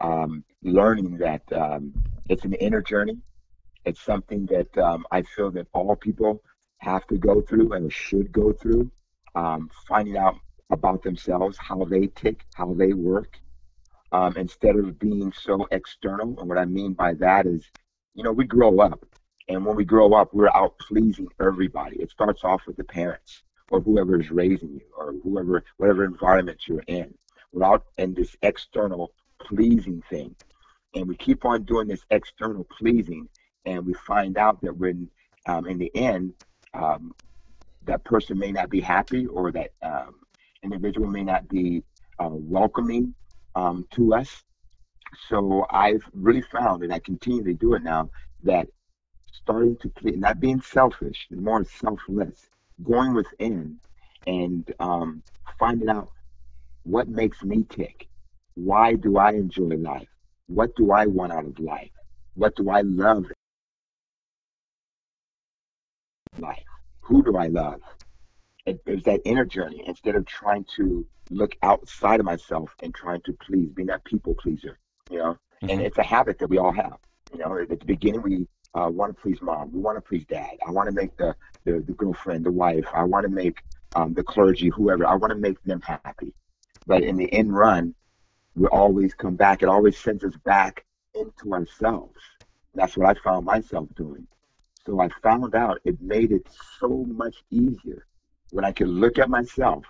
Um, 0.00 0.42
learning 0.64 1.18
that 1.18 1.44
um, 1.52 1.92
it's 2.28 2.44
an 2.44 2.54
inner 2.54 2.82
journey. 2.82 3.18
It's 3.84 4.00
something 4.00 4.46
that 4.46 4.76
um, 4.78 5.06
I 5.12 5.22
feel 5.22 5.52
that 5.52 5.68
all 5.72 5.94
people 5.94 6.42
have 6.78 7.06
to 7.06 7.18
go 7.18 7.40
through 7.40 7.72
and 7.72 7.92
should 7.92 8.32
go 8.32 8.52
through. 8.52 8.90
Um, 9.36 9.70
finding 9.86 10.16
out 10.16 10.38
about 10.70 11.04
themselves, 11.04 11.56
how 11.56 11.84
they 11.84 12.08
tick, 12.08 12.44
how 12.56 12.74
they 12.74 12.94
work, 12.94 13.38
um, 14.12 14.36
instead 14.36 14.76
of 14.76 14.98
being 14.98 15.32
so 15.32 15.66
external. 15.70 16.38
And 16.38 16.48
what 16.48 16.58
I 16.58 16.64
mean 16.64 16.92
by 16.92 17.14
that 17.14 17.46
is, 17.46 17.70
you 18.14 18.24
know, 18.24 18.32
we 18.32 18.44
grow 18.44 18.80
up, 18.80 19.04
and 19.48 19.64
when 19.64 19.76
we 19.76 19.84
grow 19.84 20.14
up, 20.14 20.32
we're 20.32 20.50
out 20.54 20.78
pleasing 20.78 21.28
everybody. 21.40 21.96
It 21.96 22.10
starts 22.10 22.44
off 22.44 22.62
with 22.66 22.76
the 22.76 22.84
parents 22.84 23.42
or 23.70 23.80
whoever 23.80 24.20
is 24.20 24.30
raising 24.30 24.74
you 24.74 24.86
or 24.96 25.14
whoever, 25.22 25.62
whatever 25.76 26.04
environment 26.04 26.66
you're 26.66 26.84
in. 26.86 27.14
We're 27.52 27.64
out 27.64 27.84
in 27.98 28.14
this 28.14 28.36
external 28.42 29.12
pleasing 29.40 30.02
thing, 30.10 30.34
and 30.94 31.06
we 31.06 31.16
keep 31.16 31.44
on 31.44 31.62
doing 31.62 31.88
this 31.88 32.04
external 32.10 32.64
pleasing, 32.64 33.28
and 33.64 33.86
we 33.86 33.94
find 33.94 34.36
out 34.36 34.60
that 34.62 34.76
when 34.76 35.08
um, 35.46 35.66
in 35.66 35.78
the 35.78 35.94
end 35.94 36.32
um, 36.74 37.14
that 37.84 38.04
person 38.04 38.38
may 38.38 38.52
not 38.52 38.70
be 38.70 38.80
happy 38.80 39.26
or 39.26 39.50
that 39.52 39.70
um, 39.82 40.14
individual 40.62 41.08
may 41.08 41.24
not 41.24 41.48
be 41.48 41.82
uh, 42.18 42.28
welcoming 42.30 43.14
um, 43.58 43.86
to 43.90 44.14
us. 44.14 44.42
So 45.28 45.66
I've 45.70 46.04
really 46.12 46.42
found, 46.42 46.82
and 46.82 46.92
I 46.92 47.00
continue 47.00 47.42
to 47.44 47.54
do 47.54 47.74
it 47.74 47.82
now, 47.82 48.10
that 48.44 48.68
starting 49.32 49.76
to 49.78 49.88
please, 49.88 50.18
not 50.18 50.40
being 50.40 50.60
selfish, 50.60 51.26
more 51.30 51.64
selfless, 51.64 52.50
going 52.82 53.14
within 53.14 53.78
and 54.26 54.72
um, 54.78 55.22
finding 55.58 55.88
out 55.88 56.10
what 56.84 57.08
makes 57.08 57.42
me 57.42 57.64
tick. 57.68 58.08
Why 58.54 58.94
do 58.94 59.18
I 59.18 59.30
enjoy 59.32 59.76
life? 59.76 60.08
What 60.46 60.74
do 60.76 60.92
I 60.92 61.06
want 61.06 61.32
out 61.32 61.46
of 61.46 61.58
life? 61.58 61.90
What 62.34 62.54
do 62.56 62.70
I 62.70 62.82
love 62.82 63.26
life? 66.38 66.62
Who 67.00 67.22
do 67.24 67.36
I 67.36 67.48
love? 67.48 67.80
It, 68.66 68.80
it's 68.86 69.04
that 69.04 69.20
inner 69.24 69.44
journey 69.44 69.82
instead 69.86 70.14
of 70.14 70.26
trying 70.26 70.66
to 70.76 71.06
look 71.30 71.56
outside 71.62 72.20
of 72.20 72.26
myself 72.26 72.74
and 72.82 72.94
trying 72.94 73.22
to 73.22 73.32
please, 73.34 73.70
being 73.74 73.88
that 73.88 74.04
people 74.04 74.34
pleaser, 74.34 74.78
you 75.10 75.18
know. 75.18 75.32
Mm-hmm. 75.62 75.70
And 75.70 75.80
it's 75.82 75.98
a 75.98 76.02
habit 76.02 76.38
that 76.38 76.48
we 76.48 76.58
all 76.58 76.72
have. 76.72 76.98
You 77.32 77.40
know, 77.40 77.58
at 77.58 77.68
the 77.68 77.84
beginning 77.84 78.22
we 78.22 78.46
uh, 78.74 78.88
want 78.88 79.14
to 79.14 79.22
please 79.22 79.40
mom, 79.42 79.72
we 79.72 79.80
want 79.80 79.96
to 79.96 80.02
please 80.02 80.24
dad. 80.26 80.56
I 80.66 80.70
want 80.70 80.88
to 80.88 80.92
make 80.92 81.16
the, 81.16 81.34
the 81.64 81.80
the 81.86 81.92
girlfriend, 81.92 82.44
the 82.44 82.52
wife. 82.52 82.86
I 82.94 83.04
want 83.04 83.24
to 83.24 83.30
make 83.30 83.58
um, 83.96 84.14
the 84.14 84.22
clergy, 84.22 84.68
whoever. 84.68 85.06
I 85.06 85.14
want 85.14 85.32
to 85.32 85.38
make 85.38 85.62
them 85.64 85.80
happy. 85.80 86.34
But 86.86 87.02
in 87.02 87.16
the 87.16 87.30
end 87.32 87.54
run, 87.54 87.94
we 88.54 88.66
always 88.68 89.14
come 89.14 89.36
back. 89.36 89.62
It 89.62 89.68
always 89.68 89.98
sends 89.98 90.24
us 90.24 90.36
back 90.44 90.84
into 91.14 91.52
ourselves. 91.52 92.20
That's 92.74 92.96
what 92.96 93.08
I 93.08 93.20
found 93.22 93.44
myself 93.44 93.88
doing. 93.96 94.26
So 94.86 95.00
I 95.00 95.08
found 95.22 95.54
out 95.54 95.80
it 95.84 96.00
made 96.00 96.32
it 96.32 96.46
so 96.80 97.04
much 97.08 97.36
easier 97.50 98.06
when 98.50 98.64
I 98.64 98.72
could 98.72 98.88
look 98.88 99.18
at 99.18 99.28
myself 99.28 99.84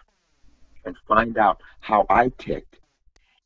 and 0.85 0.97
find 1.07 1.37
out 1.39 1.61
how 1.81 2.07
I 2.09 2.31
ticked 2.39 2.79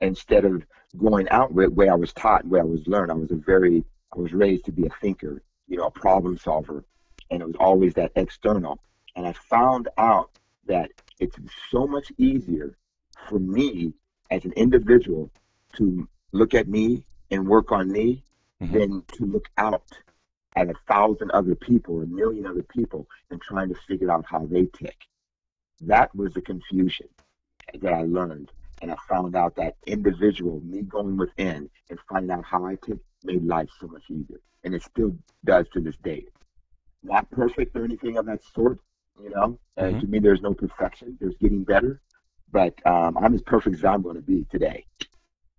instead 0.00 0.45
of 0.45 0.64
going 0.97 1.28
out 1.31 1.52
with 1.52 1.73
where 1.73 1.92
I 1.92 1.97
was 1.97 2.12
taught, 2.12 2.47
where 2.47 2.62
I 2.62 2.64
was 2.64 2.87
learned. 2.87 3.11
I 3.11 3.14
was 3.14 3.31
a 3.31 3.37
very, 3.37 3.85
I 4.14 4.19
was 4.19 4.33
raised 4.33 4.64
to 4.66 4.73
be 4.73 4.87
a 4.87 4.90
thinker, 5.00 5.42
you 5.69 5.76
know, 5.78 5.87
a 5.87 5.90
problem 5.90 6.37
solver, 6.38 6.85
and 7.31 7.40
it 7.40 7.47
was 7.47 7.57
always 7.59 7.95
that 7.95 8.12
external. 8.16 8.78
And 9.16 9.26
I 9.26 9.33
found 9.33 9.88
out 9.99 10.31
that 10.66 10.90
it's 11.19 11.37
so 11.71 11.87
much 11.87 12.12
easier 12.19 12.76
for 13.28 13.38
me 13.38 13.95
as 14.31 14.45
an 14.45 14.52
individual 14.52 15.31
to 15.76 16.09
look 16.33 16.54
at 16.54 16.69
me 16.69 17.04
and 17.31 17.47
work 17.47 17.73
on 17.73 17.90
me 17.90 18.23
mm-hmm. 18.62 18.73
than 18.73 19.02
to 19.14 19.25
look 19.25 19.49
out 19.59 19.83
at 20.56 20.68
a 20.68 20.75
thousand 20.88 21.30
other 21.32 21.54
people, 21.54 22.02
a 22.02 22.06
million 22.06 22.47
other 22.47 22.62
people, 22.62 23.06
and 23.30 23.40
trying 23.40 23.68
to 23.68 23.75
figure 23.88 24.11
out 24.11 24.25
how 24.28 24.47
they 24.47 24.66
tick. 24.66 24.97
That 25.80 26.14
was 26.14 26.32
the 26.35 26.42
confusion 26.42 27.09
that 27.80 27.92
I 27.92 28.02
learned. 28.02 28.50
And 28.80 28.90
I 28.90 28.97
found 29.09 29.37
out 29.37 29.56
that 29.56 29.76
individual, 29.87 30.61
me 30.64 30.82
going 30.82 31.16
within 31.16 31.71
and 31.88 31.99
finding 32.09 32.30
out 32.30 32.44
how 32.44 32.66
I 32.66 32.76
tick, 32.85 32.99
made 33.25 33.44
life 33.44 33.68
so 33.80 33.87
much 33.87 34.02
easier. 34.11 34.40
And 34.64 34.75
it 34.75 34.82
still 34.82 35.16
does 35.44 35.66
to 35.73 35.80
this 35.80 35.97
day. 35.99 36.26
Not 37.02 37.30
perfect 37.30 37.76
or 37.76 37.85
anything 37.85 38.16
of 38.16 38.26
that 38.26 38.44
sort, 38.54 38.78
you 39.23 39.30
know. 39.30 39.59
Mm-hmm. 39.78 39.85
And 39.85 40.00
to 40.00 40.06
me, 40.06 40.18
there's 40.18 40.42
no 40.42 40.54
perfection. 40.54 41.16
There's 41.21 41.37
getting 41.37 41.64
better. 41.64 42.00
But 42.50 42.75
um, 42.87 43.16
I'm 43.16 43.35
as 43.35 43.42
perfect 43.42 43.76
as 43.76 43.85
I'm 43.85 44.02
going 44.02 44.16
to 44.16 44.23
be 44.23 44.47
today. 44.50 44.85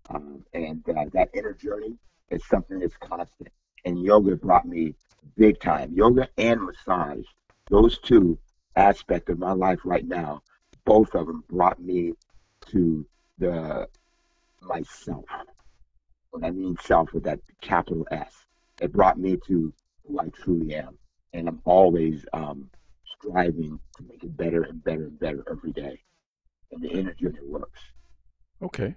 Um, 0.09 0.45
and 0.53 0.83
uh, 0.87 1.05
that 1.13 1.29
inner 1.33 1.53
journey 1.53 1.97
is 2.29 2.45
something 2.45 2.79
that's 2.79 2.95
constant. 2.97 3.49
And 3.85 4.01
yoga 4.01 4.35
brought 4.35 4.65
me 4.65 4.95
big 5.37 5.59
time. 5.59 5.93
Yoga 5.93 6.27
and 6.37 6.63
massage, 6.63 7.25
those 7.69 7.99
two 7.99 8.37
aspects 8.75 9.29
of 9.29 9.39
my 9.39 9.51
life 9.51 9.79
right 9.83 10.05
now, 10.05 10.41
both 10.85 11.13
of 11.15 11.27
them 11.27 11.43
brought 11.49 11.81
me 11.81 12.13
to 12.67 13.05
the 13.37 13.87
myself. 14.61 15.25
When 16.31 16.43
I 16.43 16.51
mean 16.51 16.77
self 16.81 17.13
with 17.13 17.23
that 17.23 17.39
capital 17.61 18.07
S, 18.11 18.33
it 18.81 18.91
brought 18.91 19.19
me 19.19 19.37
to 19.47 19.73
who 20.05 20.19
I 20.19 20.29
truly 20.29 20.75
am. 20.75 20.97
And 21.33 21.47
I'm 21.47 21.61
always 21.65 22.25
um, 22.33 22.69
striving 23.17 23.79
to 23.97 24.03
make 24.03 24.23
it 24.23 24.35
better 24.35 24.63
and 24.63 24.83
better 24.83 25.05
and 25.05 25.19
better 25.19 25.43
every 25.49 25.71
day. 25.71 25.99
And 26.71 26.81
the 26.81 26.89
inner 26.89 27.13
journey 27.13 27.39
works. 27.43 27.79
Okay. 28.61 28.95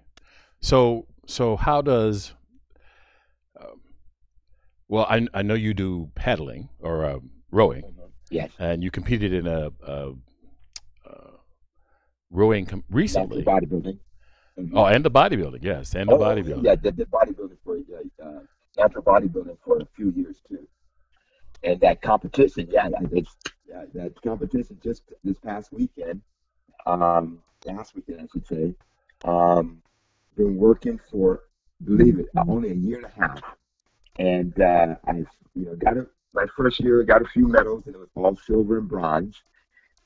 So, 0.60 1.06
so 1.26 1.56
how 1.56 1.82
does, 1.82 2.34
well, 4.88 5.06
I, 5.08 5.26
I 5.34 5.42
know 5.42 5.54
you 5.54 5.74
do 5.74 6.10
paddling 6.14 6.68
or 6.80 7.04
uh, 7.04 7.18
rowing. 7.50 7.82
Yes. 8.30 8.50
And 8.58 8.82
you 8.82 8.90
competed 8.90 9.32
in 9.32 9.46
a, 9.46 9.70
a, 9.86 10.12
a 11.04 11.30
rowing 12.30 12.66
com- 12.66 12.84
recently. 12.90 13.44
bodybuilding. 13.44 13.98
Mm-hmm. 14.58 14.76
Oh, 14.76 14.86
and 14.86 15.04
the 15.04 15.10
bodybuilding, 15.10 15.62
yes, 15.62 15.94
and 15.94 16.08
the 16.08 16.14
oh, 16.14 16.18
bodybuilding. 16.18 16.64
Yeah, 16.64 16.76
did, 16.76 16.96
did 16.96 17.10
bodybuilding 17.10 17.58
for 17.62 17.76
uh, 18.24 18.40
natural 18.78 19.04
bodybuilding 19.04 19.58
for 19.62 19.78
a 19.78 19.86
few 19.94 20.10
years 20.16 20.40
too. 20.48 20.66
And 21.62 21.80
that 21.80 22.00
competition, 22.00 22.68
yeah, 22.70 22.88
it's, 23.12 23.36
yeah, 23.68 23.84
that 23.94 24.20
competition 24.22 24.78
just 24.82 25.02
this 25.24 25.38
past 25.38 25.72
weekend, 25.72 26.22
um, 26.86 27.40
last 27.64 27.94
weekend 27.94 28.20
I 28.20 28.26
should 28.32 28.46
say, 28.46 28.74
um, 29.24 29.82
been 30.36 30.56
working 30.56 31.00
for, 31.10 31.42
believe 31.84 32.18
it, 32.18 32.26
only 32.48 32.70
a 32.70 32.74
year 32.74 32.96
and 32.98 33.06
a 33.06 33.20
half, 33.20 33.42
and 34.18 34.60
uh, 34.60 34.94
I, 35.06 35.12
you 35.54 35.66
know, 35.66 35.76
got 35.76 35.96
a 35.96 36.06
my 36.34 36.46
first 36.56 36.80
year, 36.80 37.02
got 37.02 37.22
a 37.22 37.28
few 37.28 37.48
medals, 37.48 37.84
and 37.86 37.94
it 37.94 37.98
was 37.98 38.10
all 38.14 38.36
silver 38.36 38.78
and 38.78 38.88
bronze. 38.88 39.42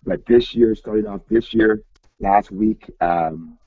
But 0.05 0.25
this 0.27 0.55
year, 0.55 0.75
starting 0.75 1.07
off 1.07 1.23
this 1.29 1.53
year, 1.53 1.83
last 2.21 2.53
week 2.53 2.89
um, 3.01 3.59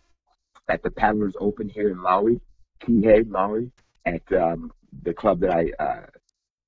at 0.70 0.82
the 0.82 0.90
Paddlers 0.90 1.36
Open 1.40 1.68
here 1.68 1.90
in 1.90 1.98
Maui, 1.98 2.40
Kihei, 2.82 3.28
Maui, 3.28 3.70
at 4.06 4.22
um, 4.32 4.72
the 5.04 5.14
club 5.14 5.42
that 5.42 5.52
I 5.52 5.72
uh, 5.84 6.06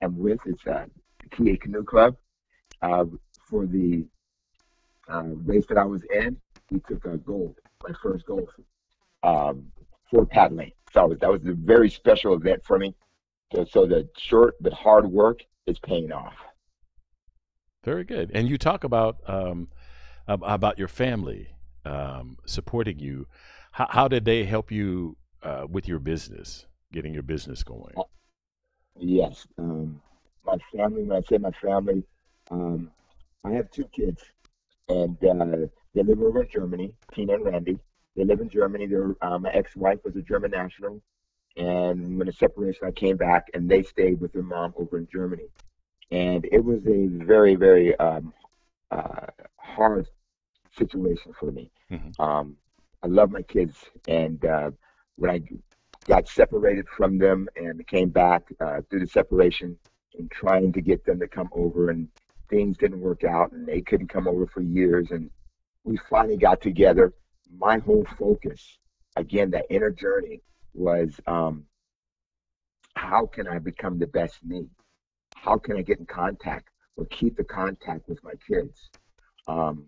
am 0.02 0.18
with. 0.18 0.38
It's 0.44 0.66
uh, 0.66 0.84
the 1.22 1.28
Kihei 1.36 1.60
Canoe 1.60 1.84
Club. 1.84 2.16
Uh, 2.82 3.06
for 3.48 3.64
the 3.64 4.04
uh, 5.08 5.22
race 5.22 5.64
that 5.68 5.78
I 5.78 5.84
was 5.84 6.02
in, 6.14 6.36
we 6.70 6.80
took 6.80 7.04
a 7.06 7.16
gold, 7.16 7.56
my 7.82 7.94
first 8.02 8.26
gold 8.26 8.50
um, 9.22 9.66
for 10.10 10.26
paddling. 10.26 10.72
So 10.92 11.16
that 11.20 11.30
was 11.30 11.40
a 11.46 11.52
very 11.52 11.90
special 11.90 12.34
event 12.34 12.62
for 12.64 12.78
me. 12.78 12.94
So, 13.54 13.86
the 13.86 14.08
short 14.18 14.54
but 14.60 14.72
hard 14.72 15.06
work 15.06 15.40
is 15.66 15.78
paying 15.78 16.12
off. 16.12 16.34
Very 17.84 18.04
good. 18.04 18.32
And 18.34 18.48
you 18.48 18.58
talk 18.58 18.82
about 18.82 19.18
um, 19.28 19.68
about 20.26 20.78
your 20.78 20.88
family 20.88 21.48
um, 21.84 22.36
supporting 22.44 22.98
you. 22.98 23.26
How, 23.70 23.86
how, 23.88 24.08
did 24.08 24.24
they 24.24 24.44
help 24.44 24.72
you 24.72 25.16
uh, 25.42 25.66
with 25.70 25.86
your 25.86 26.00
business, 26.00 26.66
getting 26.92 27.14
your 27.14 27.22
business 27.22 27.62
going? 27.62 27.94
Yes, 28.98 29.46
um, 29.58 30.00
my 30.44 30.56
family. 30.74 31.02
When 31.02 31.16
I 31.16 31.22
say 31.28 31.38
my 31.38 31.52
family, 31.62 32.02
um, 32.50 32.90
I 33.44 33.52
have 33.52 33.70
two 33.70 33.84
kids, 33.94 34.22
and 34.88 35.16
uh, 35.22 35.68
they 35.94 36.02
live 36.02 36.20
over 36.22 36.42
in 36.42 36.48
Germany. 36.50 36.94
Tina 37.14 37.34
and 37.34 37.44
Randy. 37.44 37.78
They 38.16 38.24
live 38.24 38.40
in 38.40 38.48
Germany. 38.48 38.86
Their 38.86 39.14
uh, 39.20 39.38
my 39.38 39.50
ex-wife 39.50 39.98
was 40.04 40.16
a 40.16 40.22
German 40.22 40.50
national, 40.50 41.02
and 41.56 42.18
when 42.18 42.26
the 42.26 42.32
separation, 42.32 42.86
I 42.86 42.90
came 42.90 43.16
back, 43.16 43.46
and 43.54 43.68
they 43.68 43.82
stayed 43.82 44.20
with 44.20 44.32
their 44.32 44.42
mom 44.42 44.74
over 44.76 44.98
in 44.98 45.08
Germany. 45.10 45.46
And 46.10 46.46
it 46.52 46.64
was 46.64 46.86
a 46.86 47.06
very, 47.06 47.54
very 47.54 47.96
um, 47.98 48.32
uh, 48.90 49.26
hard 49.56 50.06
situation 50.76 51.32
for 51.38 51.50
me. 51.50 51.70
Mm-hmm. 51.90 52.22
Um, 52.22 52.56
I 53.02 53.06
love 53.06 53.30
my 53.30 53.42
kids, 53.42 53.76
and 54.06 54.44
uh, 54.44 54.70
when 55.16 55.30
I 55.30 55.40
got 56.06 56.28
separated 56.28 56.86
from 56.96 57.18
them 57.18 57.48
and 57.56 57.86
came 57.86 58.10
back 58.10 58.44
uh, 58.60 58.80
through 58.88 59.00
the 59.00 59.06
separation 59.06 59.76
and 60.18 60.30
trying 60.30 60.72
to 60.72 60.80
get 60.80 61.04
them 61.04 61.18
to 61.20 61.28
come 61.28 61.48
over, 61.52 61.90
and 61.90 62.08
things 62.50 62.76
didn't 62.76 63.00
work 63.00 63.24
out, 63.24 63.52
and 63.52 63.66
they 63.66 63.80
couldn't 63.80 64.08
come 64.08 64.28
over 64.28 64.46
for 64.46 64.60
years, 64.60 65.10
and 65.10 65.30
we 65.84 65.98
finally 66.10 66.36
got 66.36 66.60
together. 66.60 67.14
My 67.56 67.78
whole 67.78 68.06
focus, 68.18 68.78
again, 69.16 69.50
that 69.52 69.66
inner 69.70 69.90
journey 69.90 70.42
was 70.76 71.18
um, 71.26 71.64
how 72.94 73.26
can 73.26 73.46
I 73.46 73.58
become 73.58 73.98
the 73.98 74.06
best 74.06 74.44
me? 74.44 74.66
How 75.34 75.58
can 75.58 75.76
I 75.76 75.82
get 75.82 75.98
in 75.98 76.06
contact 76.06 76.68
or 76.96 77.04
keep 77.06 77.36
the 77.36 77.44
contact 77.44 78.08
with 78.08 78.22
my 78.24 78.32
kids? 78.48 78.90
Um, 79.46 79.86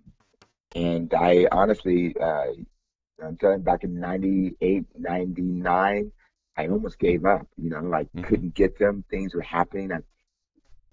and 0.75 1.13
I 1.15 1.49
honestly, 1.51 2.15
uh, 2.21 2.53
I'm 3.25 3.37
telling 3.37 3.63
back 3.63 3.85
in 3.85 3.99
98, 3.99 4.85
99, 4.97 6.13
I 6.57 6.67
almost 6.67 6.99
gave 6.99 7.25
up. 7.25 7.47
You 7.57 7.71
know, 7.71 7.81
like 7.81 8.09
mm-hmm. 8.09 8.25
couldn't 8.25 8.55
get 8.55 8.79
them. 8.79 9.05
Things 9.11 9.35
were 9.35 9.43
happening. 9.43 9.93
I, 9.93 9.99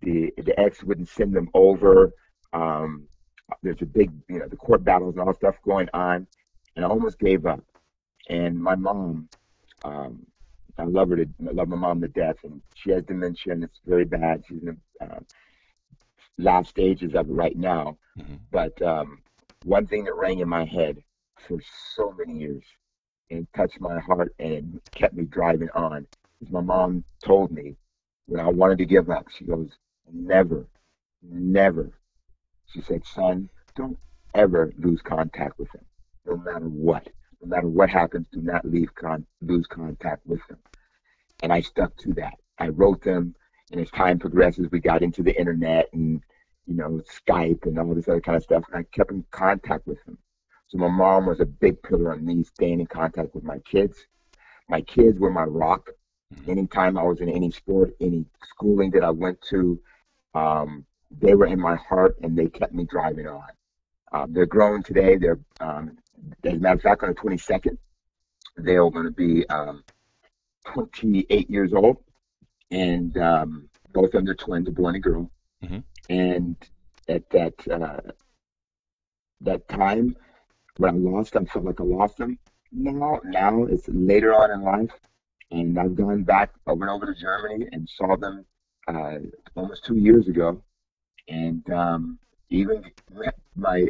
the 0.01 0.33
the 0.37 0.59
ex 0.59 0.83
wouldn't 0.83 1.09
send 1.09 1.33
them 1.33 1.49
over. 1.53 2.13
Um, 2.53 3.07
there's 3.61 3.81
a 3.81 3.85
big, 3.85 4.11
you 4.29 4.39
know, 4.39 4.47
the 4.47 4.55
court 4.55 4.83
battles 4.83 5.15
and 5.15 5.27
all 5.27 5.33
stuff 5.33 5.55
going 5.63 5.89
on, 5.93 6.27
and 6.75 6.85
I 6.85 6.87
almost 6.87 7.19
gave 7.19 7.45
up. 7.45 7.61
And 8.29 8.57
my 8.57 8.75
mom 8.75 9.29
um, 9.85 10.25
I 10.77 10.83
love 10.83 11.09
her 11.09 11.17
to 11.17 11.25
I 11.47 11.51
love 11.51 11.69
my 11.69 11.77
mom 11.77 12.01
to 12.01 12.07
death, 12.07 12.37
and 12.43 12.61
she 12.75 12.91
has 12.91 13.03
dementia, 13.03 13.53
and 13.53 13.63
it's 13.63 13.79
very 13.85 14.05
bad. 14.05 14.43
She's 14.47 14.61
in 14.61 14.77
the 14.99 15.05
uh, 15.05 15.19
last 16.37 16.69
stages 16.69 17.15
of 17.15 17.29
it 17.29 17.33
right 17.33 17.57
now. 17.57 17.97
Mhm. 18.17 18.39
But 18.51 18.81
um, 18.81 19.21
one 19.63 19.87
thing 19.87 20.05
that 20.05 20.15
rang 20.15 20.39
in 20.39 20.49
my 20.49 20.65
head 20.65 20.97
for 21.47 21.59
so 21.95 22.13
many 22.17 22.39
years 22.39 22.63
and 23.31 23.47
touched 23.55 23.79
my 23.79 23.99
heart 23.99 24.33
and 24.39 24.75
it 24.75 24.91
kept 24.93 25.15
me 25.15 25.25
driving 25.25 25.69
on 25.75 26.07
is 26.41 26.51
my 26.51 26.61
mom 26.61 27.03
told 27.23 27.51
me 27.51 27.75
when 28.27 28.39
I 28.39 28.47
wanted 28.49 28.77
to 28.79 28.85
give 28.85 29.09
up, 29.09 29.29
she 29.29 29.45
goes, 29.45 29.69
never, 30.11 30.67
never. 31.21 31.91
She 32.67 32.81
said, 32.81 33.05
son, 33.05 33.49
don't 33.75 33.97
ever 34.33 34.73
lose 34.77 35.01
contact 35.01 35.59
with 35.59 35.73
him, 35.73 35.85
no 36.25 36.37
matter 36.37 36.67
what. 36.67 37.07
No 37.45 37.55
matter 37.55 37.67
what 37.67 37.91
happens, 37.91 38.27
do 38.31 38.41
not 38.41 38.65
leave 38.65 38.93
con- 38.95 39.27
lose 39.41 39.67
contact 39.67 40.25
with 40.25 40.45
them. 40.47 40.57
And 41.43 41.53
I 41.53 41.61
stuck 41.61 41.95
to 41.97 42.13
that. 42.13 42.33
I 42.57 42.69
wrote 42.69 43.03
them, 43.03 43.35
and 43.71 43.79
as 43.79 43.91
time 43.91 44.17
progresses, 44.17 44.71
we 44.71 44.79
got 44.79 45.03
into 45.03 45.21
the 45.21 45.37
internet 45.39 45.89
and 45.93 46.23
you 46.65 46.73
know 46.73 47.01
Skype 47.07 47.67
and 47.67 47.77
all 47.77 47.93
this 47.93 48.07
other 48.07 48.21
kind 48.21 48.35
of 48.35 48.41
stuff. 48.41 48.63
And 48.67 48.77
I 48.77 48.83
kept 48.91 49.11
in 49.11 49.23
contact 49.29 49.85
with 49.85 50.01
him. 50.07 50.17
So 50.67 50.79
my 50.79 50.87
mom 50.87 51.27
was 51.27 51.39
a 51.39 51.45
big 51.45 51.83
pillar 51.83 52.13
on 52.13 52.25
me 52.25 52.43
staying 52.43 52.79
in 52.79 52.87
contact 52.87 53.35
with 53.35 53.43
my 53.43 53.59
kids. 53.59 54.07
My 54.67 54.81
kids 54.81 55.19
were 55.19 55.29
my 55.29 55.43
rock. 55.43 55.91
Mhm. 56.33 56.49
Anytime 56.49 56.97
I 56.97 57.03
was 57.03 57.21
in 57.21 57.29
any 57.29 57.51
sport, 57.51 57.95
any 58.01 58.25
schooling 58.41 58.89
that 58.91 59.03
I 59.03 59.11
went 59.11 59.39
to, 59.51 59.79
um, 60.33 60.83
they 61.11 61.35
were 61.35 61.45
in 61.45 61.59
my 61.59 61.75
heart 61.75 62.17
and 62.23 62.35
they 62.35 62.47
kept 62.47 62.73
me 62.73 62.85
driving 62.85 63.27
on. 63.27 63.49
Um, 64.11 64.33
they're 64.33 64.47
grown 64.47 64.81
today. 64.81 65.17
They're, 65.17 65.39
um, 65.59 65.97
as 66.43 66.53
a 66.53 66.57
matter 66.57 66.75
of 66.75 66.81
fact, 66.81 67.03
on 67.03 67.09
the 67.09 67.15
22nd, 67.15 67.77
they 68.57 68.75
are 68.75 68.89
going 68.89 69.05
to 69.05 69.11
be 69.11 69.47
um, 69.49 69.83
28 70.65 71.49
years 71.49 71.73
old, 71.73 71.97
and 72.71 73.17
um, 73.17 73.69
both 73.93 74.05
of 74.05 74.11
them 74.25 74.29
are 74.29 74.35
twins, 74.35 74.67
a 74.67 74.71
boy 74.71 74.87
and 74.87 74.97
a 74.97 74.99
girl. 74.99 75.31
Mhm. 75.63 75.83
And 76.09 76.55
at 77.07 77.29
that 77.31 77.67
uh, 77.67 78.11
that 79.41 79.67
time 79.67 80.15
when 80.77 80.95
I 80.95 80.97
lost 80.97 81.33
them, 81.33 81.45
I 81.49 81.53
felt 81.53 81.65
like 81.65 81.79
I 81.79 81.83
lost 81.83 82.17
them. 82.17 82.37
Now, 82.71 83.21
now 83.23 83.63
it's 83.63 83.87
later 83.87 84.33
on 84.33 84.51
in 84.51 84.61
life, 84.63 84.91
and 85.51 85.79
I've 85.79 85.95
gone 85.95 86.23
back 86.23 86.53
over 86.67 86.83
and 86.83 86.91
over 86.91 87.05
to 87.13 87.19
Germany 87.19 87.67
and 87.71 87.87
saw 87.87 88.15
them 88.17 88.45
uh, 88.87 89.17
almost 89.55 89.85
two 89.85 89.95
years 89.95 90.27
ago, 90.27 90.61
and 91.27 91.67
um, 91.71 92.19
even 92.49 92.83
my 93.13 93.31
my 93.55 93.87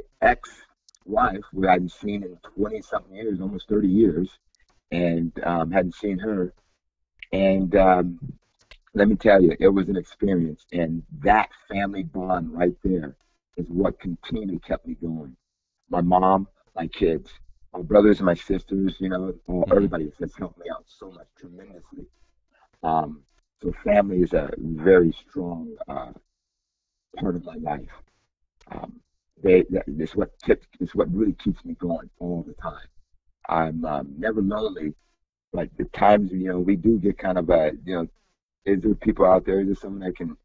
ex-wife, 1.05 1.43
who 1.51 1.67
I 1.67 1.73
hadn't 1.73 1.91
seen 1.91 2.23
in 2.23 2.37
20 2.55 2.81
something 2.81 3.15
years, 3.15 3.41
almost 3.41 3.69
30 3.69 3.87
years, 3.87 4.39
and 4.91 5.31
um, 5.43 5.71
hadn't 5.71 5.95
seen 5.95 6.19
her. 6.19 6.53
And 7.33 7.75
um, 7.75 8.19
let 8.93 9.07
me 9.07 9.15
tell 9.15 9.41
you, 9.41 9.55
it 9.59 9.67
was 9.69 9.89
an 9.89 9.97
experience, 9.97 10.65
and 10.73 11.03
that 11.19 11.49
family 11.69 12.03
bond 12.03 12.51
right 12.53 12.75
there 12.83 13.15
is 13.57 13.67
what 13.69 13.99
continually 13.99 14.59
kept 14.59 14.87
me 14.87 14.95
going. 14.95 15.35
My 15.89 16.01
mom, 16.01 16.47
my 16.75 16.87
kids, 16.87 17.31
my 17.73 17.81
brothers 17.81 18.19
and 18.19 18.25
my 18.25 18.35
sisters, 18.35 18.97
you 18.99 19.09
know, 19.09 19.33
Mhm. 19.47 19.71
everybody 19.71 20.11
has 20.19 20.35
helped 20.35 20.59
me 20.59 20.65
out 20.73 20.85
so 20.87 21.11
much 21.11 21.27
tremendously. 21.37 22.05
Um, 22.83 23.23
so 23.61 23.71
family 23.83 24.21
is 24.21 24.33
a 24.33 24.49
very 24.57 25.11
strong 25.11 25.75
uh, 25.87 26.13
part 27.19 27.35
of 27.35 27.45
my 27.45 27.55
life. 27.55 28.03
Um, 28.71 29.01
they, 29.41 29.63
that, 29.69 29.83
it's 29.87 30.15
what 30.15 30.31
keeps, 30.43 30.65
it's 30.79 30.95
what 30.95 31.13
really 31.13 31.33
keeps 31.33 31.63
me 31.65 31.75
going 31.75 32.09
all 32.19 32.43
the 32.47 32.53
time. 32.53 32.87
I'm 33.47 33.85
um, 33.85 34.13
never 34.17 34.41
lonely, 34.41 34.93
but 35.53 35.69
the 35.77 35.85
times 35.85 36.31
you 36.31 36.47
know 36.47 36.59
we 36.59 36.75
do 36.75 36.97
get 36.97 37.17
kind 37.17 37.37
of 37.37 37.49
a 37.49 37.73
you 37.85 37.95
know, 37.95 38.07
is 38.65 38.81
there 38.81 38.95
people 38.95 39.25
out 39.25 39.45
there? 39.45 39.61
Is 39.61 39.67
there 39.67 39.75
someone 39.75 40.01
that 40.01 40.15
can, 40.17 40.35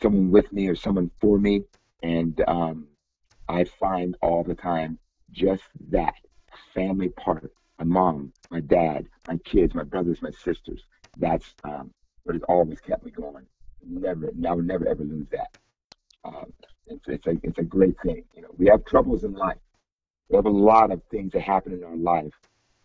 someone 0.00 0.30
with 0.30 0.52
me 0.52 0.68
or 0.68 0.74
someone 0.74 1.10
for 1.20 1.38
me? 1.38 1.62
And 2.02 2.42
um, 2.48 2.88
I 3.48 3.64
find 3.64 4.16
all 4.22 4.42
the 4.42 4.54
time 4.54 4.98
just 5.30 5.62
that 5.90 6.14
family 6.74 7.10
part. 7.10 7.52
My 7.78 7.84
mom, 7.84 8.32
my 8.50 8.60
dad, 8.60 9.06
my 9.28 9.36
kids, 9.38 9.74
my 9.74 9.84
brothers, 9.84 10.22
my 10.22 10.30
sisters. 10.30 10.82
That's 11.16 11.54
um, 11.64 11.92
what 12.24 12.34
has 12.34 12.42
always 12.48 12.80
kept 12.80 13.04
me 13.04 13.10
going. 13.12 13.46
Never, 13.84 14.32
I 14.48 14.52
would 14.52 14.66
never 14.66 14.88
ever 14.88 15.04
lose 15.04 15.26
that. 15.30 15.56
Um, 16.24 16.52
it's, 16.92 17.08
it's 17.08 17.26
a 17.26 17.34
it's 17.42 17.58
a 17.58 17.62
great 17.62 17.96
thing. 18.04 18.24
You 18.34 18.42
know, 18.42 18.54
we 18.58 18.66
have 18.66 18.84
troubles 18.84 19.24
in 19.24 19.32
life. 19.32 19.58
We 20.28 20.36
have 20.36 20.46
a 20.46 20.50
lot 20.50 20.90
of 20.90 21.02
things 21.10 21.32
that 21.32 21.42
happen 21.42 21.72
in 21.72 21.84
our 21.84 21.96
life, 21.96 22.32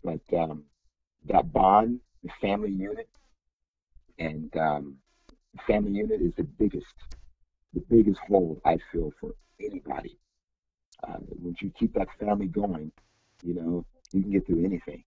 but 0.03 0.21
um, 0.37 0.63
that 1.25 1.51
bond, 1.53 1.99
the 2.23 2.29
family 2.41 2.71
unit, 2.71 3.09
and 4.19 4.55
um, 4.57 4.97
the 5.53 5.61
family 5.65 5.91
unit 5.91 6.21
is 6.21 6.33
the 6.35 6.43
biggest, 6.43 6.93
the 7.73 7.83
biggest 7.89 8.19
hold 8.27 8.59
I 8.65 8.77
feel 8.91 9.13
for 9.19 9.31
anybody. 9.59 10.17
Uh, 11.07 11.19
once 11.39 11.61
you 11.61 11.71
keep 11.79 11.93
that 11.93 12.07
family 12.19 12.47
going, 12.47 12.91
you 13.43 13.53
know, 13.53 13.85
you 14.11 14.21
can 14.23 14.31
get 14.31 14.45
through 14.45 14.65
anything. 14.65 15.03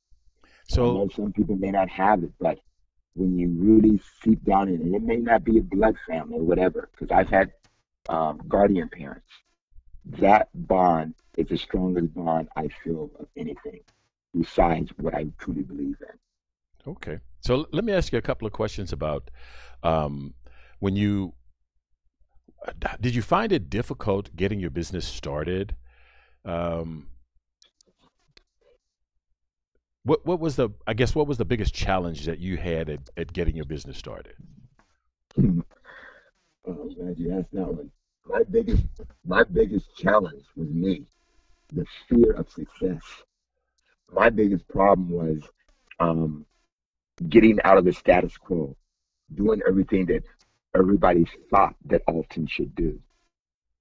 So 0.69 1.09
some 1.15 1.33
people 1.33 1.57
may 1.57 1.73
not 1.73 1.89
have 1.89 2.23
it, 2.23 2.33
but 2.39 2.59
when 3.15 3.37
you 3.37 3.49
really 3.59 4.01
seep 4.23 4.45
down 4.45 4.69
in 4.69 4.81
it, 4.81 4.95
it 4.95 5.03
may 5.03 5.17
not 5.17 5.45
be 5.45 5.59
a 5.59 5.63
blood 5.63 5.97
family 6.09 6.39
or 6.39 6.45
whatever, 6.45 6.89
because 6.93 7.11
I've 7.11 7.29
had 7.29 7.53
um, 8.09 8.41
guardian 8.49 8.89
parents. 8.89 9.29
That 10.05 10.49
bond 10.55 11.15
is 11.37 11.49
the 11.49 11.59
strongest 11.59 12.15
bond 12.15 12.49
I 12.57 12.69
feel 12.83 13.11
of 13.19 13.27
anything, 13.37 13.81
besides 14.37 14.91
what 14.97 15.15
I 15.15 15.27
truly 15.39 15.63
believe 15.63 15.97
in. 16.01 16.93
Okay. 16.93 17.19
So 17.41 17.67
let 17.73 17.85
me 17.85 17.93
ask 17.93 18.13
you 18.13 18.19
a 18.19 18.23
couple 18.23 18.47
of 18.47 18.53
questions 18.53 18.93
about 18.93 19.31
um, 19.83 20.35
when 20.79 20.97
you 20.97 21.35
uh, 22.67 22.73
did 23.01 23.15
you 23.15 23.23
find 23.23 23.53
it 23.53 23.71
difficult 23.71 24.35
getting 24.37 24.61
your 24.61 24.71
business 24.71 25.07
started? 25.07 25.77
Um, 26.45 27.09
what 30.03 30.25
what 30.27 30.41
was 30.41 30.57
the 30.57 30.71
I 30.87 30.95
guess 30.95 31.15
what 31.15 31.27
was 31.27 31.39
the 31.39 31.45
biggest 31.45 31.75
challenge 31.75 32.27
that 32.27 32.39
you 32.39 32.57
had 32.57 32.89
at, 32.91 33.01
at 33.17 33.33
getting 33.33 33.57
your 33.57 33.65
business 33.67 33.97
started? 33.97 34.35
Oh, 36.67 36.73
I'm 36.73 36.95
glad 36.95 37.19
you 37.19 37.39
asked 37.39 37.53
that 37.53 37.67
one. 37.67 37.91
My 38.27 38.43
biggest, 38.51 38.85
my 39.25 39.45
biggest 39.45 39.97
challenge 39.97 40.45
was 40.57 40.69
me, 40.69 41.07
the 41.73 41.87
fear 42.09 42.33
of 42.33 42.51
success. 42.51 43.03
My 44.13 44.31
biggest 44.31 44.67
problem 44.69 45.11
was 45.11 45.43
um, 45.99 46.45
getting 47.29 47.59
out 47.65 47.79
of 47.79 47.85
the 47.85 47.93
status 47.93 48.37
quo, 48.37 48.77
doing 49.35 49.61
everything 49.67 50.07
that 50.07 50.23
everybody 50.75 51.27
thought 51.51 51.75
that 51.87 52.03
Alton 52.07 52.47
should 52.47 52.75
do. 52.75 53.01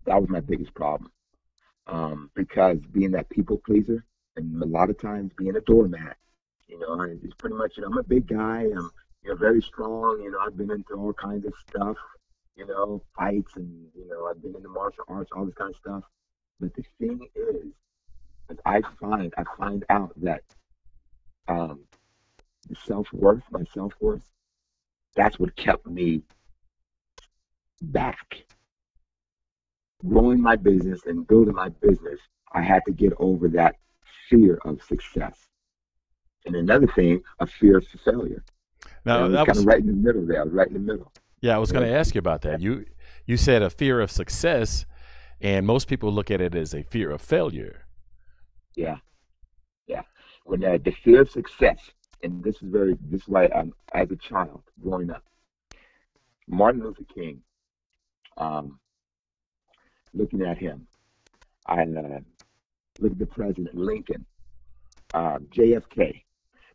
That 0.06 0.20
was 0.20 0.30
my 0.30 0.40
biggest 0.40 0.74
problem. 0.74 1.12
Um, 1.88 2.30
because 2.36 2.78
being 2.92 3.12
that 3.12 3.30
people 3.30 3.62
pleaser, 3.66 4.06
and 4.36 4.62
a 4.62 4.66
lot 4.66 4.90
of 4.90 5.00
times 5.00 5.32
being 5.38 5.56
a 5.56 5.62
doormat, 5.62 6.18
you 6.68 6.80
know, 6.80 7.02
it's 7.02 7.34
pretty 7.36 7.56
much, 7.56 7.78
you 7.78 7.82
know, 7.82 7.90
I'm 7.90 7.98
a 7.98 8.04
big 8.04 8.28
guy, 8.28 8.62
I'm 8.62 8.92
you 9.24 9.30
know, 9.32 9.36
very 9.36 9.62
strong, 9.62 10.22
you 10.24 10.32
know, 10.32 10.40
I've 10.40 10.56
been 10.56 10.72
into 10.72 10.94
all 10.94 11.14
kinds 11.14 11.46
of 11.46 11.54
stuff, 11.68 11.98
you 12.56 12.66
know, 12.68 13.02
fights 13.18 13.56
and, 13.56 13.88
you 13.96 14.08
know, 14.08 14.28
I've 14.28 14.42
been 14.42 14.56
into 14.56 14.70
martial 14.70 15.04
arts, 15.08 15.32
all 15.36 15.46
this 15.46 15.56
kind 15.56 15.72
of 15.74 15.78
stuff. 15.78 16.04
But 16.60 16.74
the 16.74 16.84
thing 17.00 17.28
is, 17.36 17.74
I 18.66 18.82
find, 19.00 19.34
I 19.38 19.44
find 19.58 19.86
out 19.90 20.12
that 20.22 20.44
um, 21.48 21.82
the 22.68 22.76
self-worth, 22.76 23.44
my 23.52 23.64
self-worth, 23.74 24.30
that's 25.16 25.40
what 25.40 25.56
kept 25.56 25.88
me 25.88 26.22
back. 27.82 28.44
Growing 30.06 30.42
my 30.42 30.56
business 30.56 31.02
and 31.06 31.28
building 31.28 31.56
my 31.56 31.70
business, 31.70 32.20
I 32.54 32.62
had 32.62 32.84
to 32.86 32.92
get 32.92 33.14
over 33.20 33.48
that 33.50 33.76
fear 34.30 34.60
of 34.66 34.82
success. 34.84 35.48
And 36.46 36.56
another 36.56 36.88
thing, 36.88 37.22
a 37.40 37.48
fear 37.48 37.78
of 37.78 37.88
failure. 37.88 38.44
Now 39.06 39.20
I 39.20 39.24
was 39.24 39.34
that 39.34 39.46
kind 39.46 39.50
was 39.50 39.60
of 39.60 39.66
right 39.66 39.80
in 39.80 39.88
the 39.88 39.94
middle 39.94 40.26
there. 40.26 40.42
I 40.42 40.44
was 40.44 40.54
right 40.54 40.68
in 40.68 40.74
the 40.74 40.80
middle. 40.80 41.12
Yeah, 41.42 41.56
I 41.56 41.58
was 41.58 41.72
going 41.72 41.88
to 41.88 41.96
ask 41.96 42.16
you 42.16 42.20
about 42.20 42.42
that. 42.42 42.62
You 42.62 42.86
you 43.26 43.38
said 43.38 43.62
a 43.62 43.70
fear 43.70 44.02
of 44.02 44.12
success, 44.12 44.86
and 45.40 45.66
most 45.66 45.88
people 45.88 46.12
look 46.12 46.32
at 46.32 46.42
it 46.42 46.56
as 46.56 46.74
a 46.74 46.84
fear 46.84 47.12
of 47.12 47.22
failure. 47.22 47.86
Yeah, 48.76 48.98
yeah. 49.88 50.02
When 50.46 50.64
uh, 50.64 50.78
the 50.84 50.92
fear 51.04 51.22
of 51.22 51.30
success, 51.30 51.78
and 52.24 52.44
this 52.44 52.56
is 52.56 52.70
very, 52.72 52.98
this 53.02 53.22
is 53.22 53.28
why 53.28 53.46
um, 53.48 53.74
as 53.94 54.10
a 54.12 54.16
child 54.16 54.64
growing 54.82 55.10
up, 55.10 55.24
Martin 56.48 56.84
Luther 56.84 57.04
King, 57.14 57.42
um, 58.38 58.80
looking 60.14 60.42
at 60.42 60.58
him, 60.58 60.88
I 61.68 61.84
uh, 61.84 62.20
look 63.00 63.12
at 63.12 63.20
the 63.20 63.26
president 63.26 63.76
Lincoln, 63.76 64.26
uh, 65.14 65.38
JFK. 65.56 66.24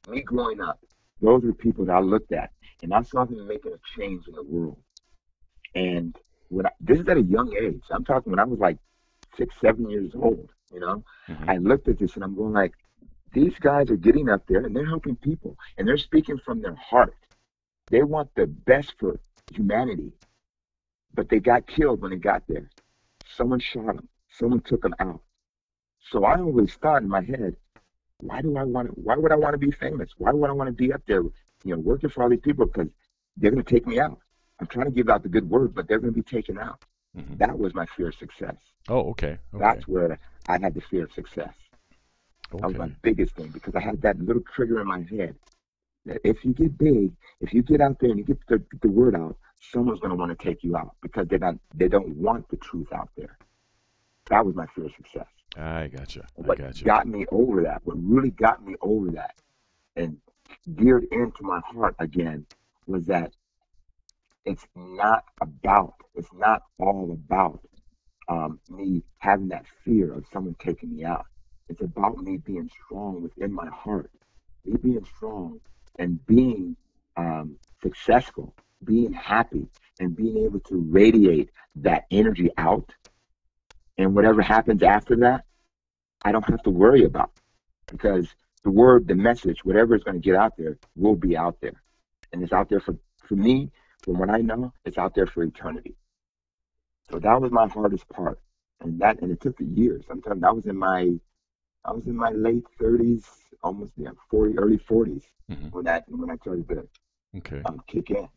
Me 0.08 0.22
growing 0.22 0.60
up, 0.60 0.78
those 1.20 1.44
are 1.44 1.52
people 1.52 1.84
that 1.86 1.96
I 1.96 2.00
looked 2.00 2.32
at, 2.32 2.50
and 2.82 2.92
I 2.94 3.02
saw 3.02 3.24
them 3.24 3.46
making 3.46 3.72
a 3.72 3.78
change 3.98 4.26
in 4.28 4.34
the 4.34 4.42
world. 4.42 4.78
And 5.74 6.16
when 6.48 6.66
I, 6.66 6.70
this 6.80 7.00
is 7.00 7.08
at 7.08 7.16
a 7.16 7.22
young 7.22 7.54
age, 7.56 7.82
I'm 7.90 8.04
talking 8.04 8.30
when 8.30 8.38
I 8.40 8.44
was 8.44 8.58
like 8.58 8.78
six, 9.36 9.54
seven 9.60 9.88
years 9.90 10.12
old. 10.14 10.50
You 10.72 10.80
know, 10.80 11.04
Mhm. 11.28 11.48
I 11.48 11.56
looked 11.58 11.88
at 11.88 11.98
this 11.98 12.14
and 12.16 12.24
I'm 12.24 12.34
going 12.34 12.52
like, 12.52 12.74
these 13.32 13.54
guys 13.58 13.90
are 13.90 13.96
getting 13.96 14.28
up 14.28 14.46
there 14.46 14.64
and 14.64 14.74
they're 14.74 14.86
helping 14.86 15.16
people 15.16 15.56
and 15.76 15.86
they're 15.86 15.96
speaking 15.96 16.38
from 16.38 16.62
their 16.62 16.74
heart. 16.74 17.14
They 17.90 18.02
want 18.02 18.34
the 18.34 18.46
best 18.46 18.94
for 18.98 19.20
humanity, 19.50 20.12
but 21.14 21.28
they 21.28 21.40
got 21.40 21.66
killed 21.66 22.00
when 22.00 22.10
they 22.10 22.16
got 22.16 22.46
there. 22.48 22.70
Someone 23.26 23.60
shot 23.60 23.86
them. 23.96 24.08
Someone 24.28 24.60
took 24.60 24.82
them 24.82 24.94
out. 25.00 25.22
So 26.10 26.24
I 26.24 26.40
always 26.40 26.74
thought 26.74 27.02
in 27.02 27.08
my 27.08 27.22
head, 27.22 27.56
why 28.18 28.40
do 28.42 28.56
I 28.56 28.64
want 28.64 28.88
to? 28.88 28.92
Why 28.94 29.16
would 29.16 29.32
I 29.32 29.36
want 29.36 29.54
to 29.54 29.58
be 29.58 29.70
famous? 29.70 30.10
Why 30.18 30.32
would 30.32 30.48
I 30.48 30.52
want 30.52 30.68
to 30.68 30.72
be 30.72 30.92
up 30.92 31.02
there, 31.06 31.22
you 31.22 31.32
know, 31.74 31.78
working 31.78 32.10
for 32.10 32.22
all 32.22 32.30
these 32.30 32.40
people? 32.40 32.66
Because 32.66 32.88
they're 33.36 33.50
going 33.50 33.64
to 33.64 33.70
take 33.70 33.86
me 33.86 33.98
out. 33.98 34.18
I'm 34.60 34.66
trying 34.66 34.86
to 34.86 34.92
give 34.92 35.08
out 35.08 35.22
the 35.22 35.28
good 35.28 35.48
word, 35.48 35.74
but 35.74 35.88
they're 35.88 35.98
going 35.98 36.12
to 36.12 36.22
be 36.22 36.22
taken 36.22 36.58
out. 36.58 36.84
Mm-hmm. 37.16 37.36
That 37.36 37.58
was 37.58 37.74
my 37.74 37.86
fear 37.96 38.08
of 38.08 38.14
success. 38.14 38.56
Oh, 38.88 39.10
okay. 39.10 39.38
okay. 39.54 39.58
That's 39.58 39.88
where 39.88 40.18
I 40.48 40.58
had 40.58 40.74
the 40.74 40.80
fear 40.80 41.04
of 41.04 41.12
success. 41.12 41.54
Okay. 42.52 42.60
That 42.60 42.68
was 42.68 42.76
my 42.76 42.90
biggest 43.02 43.34
thing 43.34 43.48
because 43.48 43.74
I 43.74 43.80
had 43.80 44.00
that 44.02 44.18
little 44.20 44.42
trigger 44.54 44.80
in 44.80 44.86
my 44.86 45.04
head 45.10 45.34
that 46.06 46.20
if 46.24 46.44
you 46.44 46.52
get 46.52 46.76
big, 46.78 47.12
if 47.40 47.52
you 47.52 47.62
get 47.62 47.80
out 47.80 47.98
there 48.00 48.10
and 48.10 48.18
you 48.18 48.24
get 48.24 48.38
the, 48.48 48.62
the 48.82 48.88
word 48.88 49.16
out, 49.16 49.36
someone's 49.72 50.00
going 50.00 50.10
to 50.10 50.16
want 50.16 50.36
to 50.36 50.44
take 50.44 50.62
you 50.62 50.76
out 50.76 50.94
because 51.02 51.26
they 51.28 51.38
don't 51.38 51.60
they 51.74 51.88
don't 51.88 52.14
want 52.16 52.48
the 52.50 52.56
truth 52.56 52.92
out 52.92 53.08
there. 53.16 53.38
That 54.30 54.44
was 54.44 54.54
my 54.54 54.66
fear 54.74 54.86
of 54.86 54.92
success. 54.94 55.26
I 55.56 55.88
gotcha. 55.88 56.26
I 56.38 56.42
what 56.42 56.58
gotcha. 56.58 56.84
got 56.84 57.06
me 57.06 57.26
over 57.30 57.62
that, 57.62 57.82
what 57.84 57.96
really 58.00 58.30
got 58.30 58.64
me 58.64 58.74
over 58.80 59.10
that, 59.12 59.34
and 59.96 60.16
geared 60.76 61.04
into 61.12 61.42
my 61.42 61.60
heart 61.66 61.94
again, 61.98 62.46
was 62.86 63.06
that 63.06 63.32
it's 64.44 64.66
not 64.74 65.24
about, 65.40 65.94
it's 66.14 66.32
not 66.34 66.62
all 66.78 67.12
about 67.12 67.60
um, 68.28 68.58
me 68.68 69.02
having 69.18 69.48
that 69.48 69.64
fear 69.84 70.12
of 70.12 70.24
someone 70.32 70.56
taking 70.58 70.96
me 70.96 71.04
out. 71.04 71.26
It's 71.68 71.82
about 71.82 72.18
me 72.18 72.36
being 72.38 72.70
strong 72.84 73.22
within 73.22 73.52
my 73.52 73.68
heart, 73.68 74.10
me 74.64 74.76
being 74.76 75.06
strong 75.16 75.60
and 75.98 76.24
being 76.26 76.76
um, 77.16 77.56
successful, 77.82 78.54
being 78.84 79.12
happy, 79.12 79.66
and 80.00 80.14
being 80.14 80.44
able 80.44 80.60
to 80.60 80.76
radiate 80.90 81.50
that 81.76 82.04
energy 82.10 82.50
out. 82.58 82.92
And 83.98 84.14
whatever 84.14 84.42
happens 84.42 84.82
after 84.82 85.16
that, 85.16 85.44
I 86.24 86.32
don't 86.32 86.48
have 86.48 86.62
to 86.64 86.70
worry 86.70 87.04
about 87.04 87.30
because 87.86 88.34
the 88.64 88.70
word, 88.70 89.06
the 89.06 89.14
message, 89.14 89.64
whatever 89.64 89.94
is 89.94 90.02
going 90.02 90.20
to 90.20 90.24
get 90.24 90.36
out 90.36 90.56
there 90.56 90.78
will 90.96 91.16
be 91.16 91.36
out 91.36 91.60
there. 91.60 91.82
And 92.32 92.42
it's 92.42 92.52
out 92.52 92.68
there 92.68 92.80
for, 92.80 92.96
for 93.22 93.36
me, 93.36 93.70
from 94.02 94.18
what 94.18 94.30
I 94.30 94.38
know, 94.38 94.72
it's 94.84 94.98
out 94.98 95.14
there 95.14 95.26
for 95.26 95.42
eternity. 95.42 95.94
So 97.10 97.18
that 97.18 97.40
was 97.40 97.52
my 97.52 97.68
hardest 97.68 98.08
part. 98.08 98.40
And 98.80 99.00
that 99.00 99.20
and 99.20 99.30
it 99.30 99.40
took 99.40 99.56
years. 99.60 100.04
Sometimes 100.06 100.42
I 100.42 100.50
was 100.50 100.66
in 100.66 100.76
my 100.76 101.10
I 101.84 101.92
was 101.92 102.06
in 102.06 102.16
my 102.16 102.30
late 102.30 102.64
thirties, 102.78 103.26
almost 103.62 103.92
yeah, 103.96 104.10
forty, 104.30 104.58
early 104.58 104.78
40s 104.78 105.22
mm-hmm. 105.50 105.68
when 105.68 105.84
that 105.84 106.04
when 106.08 106.30
I 106.30 106.36
started 106.36 106.68
to 106.68 106.88
okay. 107.38 107.62
um, 107.64 107.82
kick 107.86 108.10
in. 108.10 108.28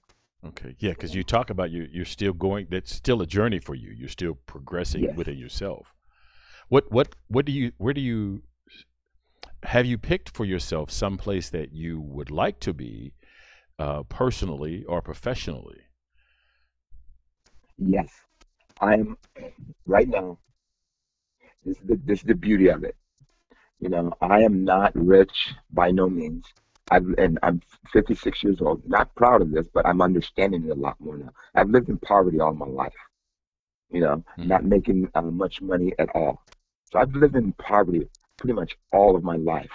Okay, 0.49 0.75
yeah, 0.79 0.91
because 0.91 1.13
you 1.15 1.23
talk 1.23 1.49
about 1.49 1.71
you 1.71 1.88
you're 1.91 2.05
still 2.05 2.33
going. 2.33 2.67
That's 2.69 2.93
still 2.93 3.21
a 3.21 3.27
journey 3.27 3.60
for 3.60 3.75
you. 3.75 3.91
You're 3.91 4.10
still 4.10 4.36
progressing 4.45 5.03
yes. 5.03 5.15
within 5.15 5.38
yourself. 5.38 5.93
What 6.69 6.91
what 6.91 7.15
what 7.27 7.45
do 7.45 7.51
you 7.51 7.71
where 7.77 7.93
do 7.93 8.01
you 8.01 8.43
have 9.63 9.86
you 9.86 9.97
picked 9.97 10.29
for 10.29 10.45
yourself 10.45 10.91
some 10.91 11.17
place 11.17 11.49
that 11.49 11.73
you 11.73 11.99
would 11.99 12.31
like 12.31 12.60
to 12.62 12.73
be 12.73 13.13
uh, 13.79 14.03
personally 14.03 14.83
or 14.86 15.01
professionally? 15.01 15.81
Yes, 17.77 18.10
I'm 18.81 19.17
right 19.86 20.07
now. 20.07 20.39
This 21.65 21.77
is 21.77 21.83
the 21.86 22.01
this 22.05 22.19
is 22.19 22.25
the 22.25 22.36
beauty 22.36 22.69
of 22.69 22.83
it. 22.83 22.95
You 23.79 23.89
know, 23.89 24.13
I 24.21 24.41
am 24.41 24.63
not 24.63 24.91
rich 24.95 25.53
by 25.71 25.91
no 25.91 26.10
means. 26.10 26.45
I've, 26.91 27.08
and 27.17 27.39
I'm 27.43 27.62
56 27.91 28.43
years 28.43 28.62
old. 28.62 28.82
Not 28.88 29.13
proud 29.15 29.41
of 29.41 29.52
this, 29.52 29.67
but 29.73 29.86
I'm 29.86 30.02
understanding 30.02 30.65
it 30.65 30.71
a 30.71 30.80
lot 30.80 31.00
more 31.00 31.17
now. 31.17 31.32
I've 31.56 31.69
lived 31.69 31.89
in 31.89 31.97
poverty 31.97 32.39
all 32.39 32.54
my 32.54 32.65
life. 32.65 32.93
You 33.89 34.02
know, 34.02 34.15
mm-hmm. 34.17 34.47
not 34.47 34.65
making 34.65 35.10
uh, 35.15 35.21
much 35.21 35.62
money 35.62 35.93
at 36.00 36.10
all. 36.15 36.43
So 36.91 37.00
I've 37.00 37.13
lived 37.15 37.36
in 37.36 37.54
poverty 37.54 38.08
pretty 38.38 38.54
much 38.54 38.78
all 38.91 39.15
of 39.15 39.23
my 39.23 39.36
life. 39.36 39.71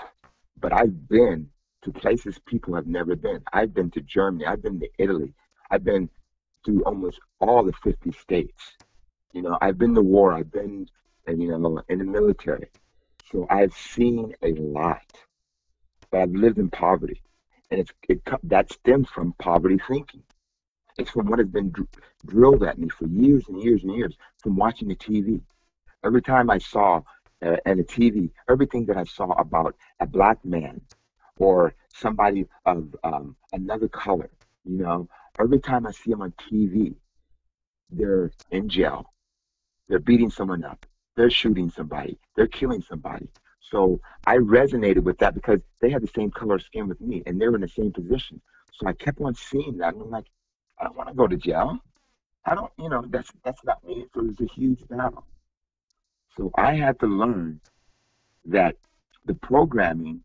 But 0.61 0.73
I've 0.73 1.09
been 1.09 1.49
to 1.83 1.93
places 1.93 2.39
people 2.47 2.75
have 2.75 2.87
never 2.87 3.17
been. 3.17 3.43
I've 3.53 3.75
been 3.75 3.91
to 3.91 4.01
Germany. 4.01 4.47
I've 4.47 4.63
been 4.63 4.81
to 4.81 4.89
Italy. 4.99 5.35
I've 5.71 5.85
been 5.85 6.09
to 6.67 6.83
almost 6.85 7.21
all 7.41 7.65
the 7.65 7.73
50 7.83 8.13
states. 8.13 8.77
You 9.33 9.43
know, 9.43 9.59
I've 9.61 9.79
been 9.79 9.95
to 9.95 10.03
war. 10.03 10.33
I've 10.33 10.53
been, 10.53 10.87
you 11.27 11.59
know, 11.59 11.83
in 11.89 11.99
the 11.99 12.05
military. 12.05 12.69
So 13.31 13.47
I've 13.51 13.73
seen 13.73 14.35
a 14.43 14.53
lot, 14.53 15.03
but 16.13 16.21
I've 16.21 16.33
lived 16.33 16.59
in 16.59 16.71
poverty, 16.71 17.21
and 17.71 17.81
it's 17.81 17.91
it 18.09 18.21
that 18.45 18.71
stems 18.73 19.09
from 19.09 19.33
poverty 19.39 19.81
thinking. 19.89 20.23
It's 20.99 21.11
from 21.11 21.27
what 21.27 21.39
has 21.39 21.49
been 21.49 21.71
dr- 21.71 21.89
drilled 22.27 22.63
at 22.63 22.79
me 22.79 22.91
for 22.91 23.07
years 23.07 23.49
and 23.49 23.61
years 23.63 23.83
and 23.83 23.97
years 23.97 24.15
from 24.43 24.57
watching 24.57 24.89
the 24.89 24.95
TV. 24.95 25.41
Every 26.05 26.21
time 26.23 26.51
I 26.51 26.59
saw 26.59 27.01
uh, 27.43 27.57
and 27.65 27.81
the 27.81 27.85
TV, 27.85 28.31
everything 28.49 28.85
that 28.87 28.99
I 28.99 29.05
saw 29.05 29.33
about 29.33 29.75
a 30.01 30.07
black 30.07 30.45
man 30.45 30.83
or 31.39 31.75
somebody 31.95 32.47
of 32.67 32.95
um, 33.03 33.35
another 33.55 33.89
color, 33.89 34.31
you 34.65 34.79
know, 34.79 35.09
every 35.41 35.61
time 35.61 35.87
I 35.87 35.93
see 35.93 36.11
them 36.11 36.23
on 36.23 36.33
TV, 36.33 36.95
they're 37.91 38.31
in 38.51 38.69
jail, 38.69 39.13
they're 39.89 39.99
beating 39.99 40.31
someone 40.31 40.63
up, 40.63 40.85
they're 41.17 41.31
shooting 41.31 41.71
somebody, 41.71 42.19
they're 42.37 42.47
killing 42.47 42.83
somebody. 42.83 43.29
So 43.71 44.01
I 44.27 44.37
resonated 44.37 45.05
with 45.05 45.19
that 45.19 45.35
because 45.35 45.63
they 45.81 45.91
had 45.91 46.03
the 46.03 46.11
same 46.15 46.31
color 46.31 46.59
skin 46.59 46.89
with 46.89 47.01
me 47.01 47.23
and 47.27 47.41
they 47.41 47.49
were 47.49 47.55
in 47.55 47.61
the 47.61 47.69
same 47.69 47.93
position. 47.93 48.41
So 48.73 48.87
I 48.87 48.93
kept 48.93 49.21
on 49.21 49.35
seeing 49.35 49.79
that 49.79 49.95
and 49.95 50.03
I'm 50.03 50.11
like, 50.11 50.27
I 50.79 50.85
don't 50.85 50.97
want 50.97 51.09
to 51.09 51.15
go 51.15 51.27
to 51.27 51.37
jail. 51.37 51.79
I 52.45 52.55
don't, 52.55 52.73
you 52.79 52.89
know, 52.89 53.05
that's 53.09 53.31
that's 53.45 53.65
not 53.65 53.85
me. 53.85 54.07
So 54.13 54.21
it 54.21 54.27
was 54.27 54.41
a 54.41 54.53
huge 54.53 54.87
battle. 54.89 55.25
So 56.37 56.51
I 56.57 56.75
had 56.75 56.99
to 57.01 57.07
learn 57.07 57.61
that 58.47 58.77
the 59.27 59.35
programming 59.35 60.23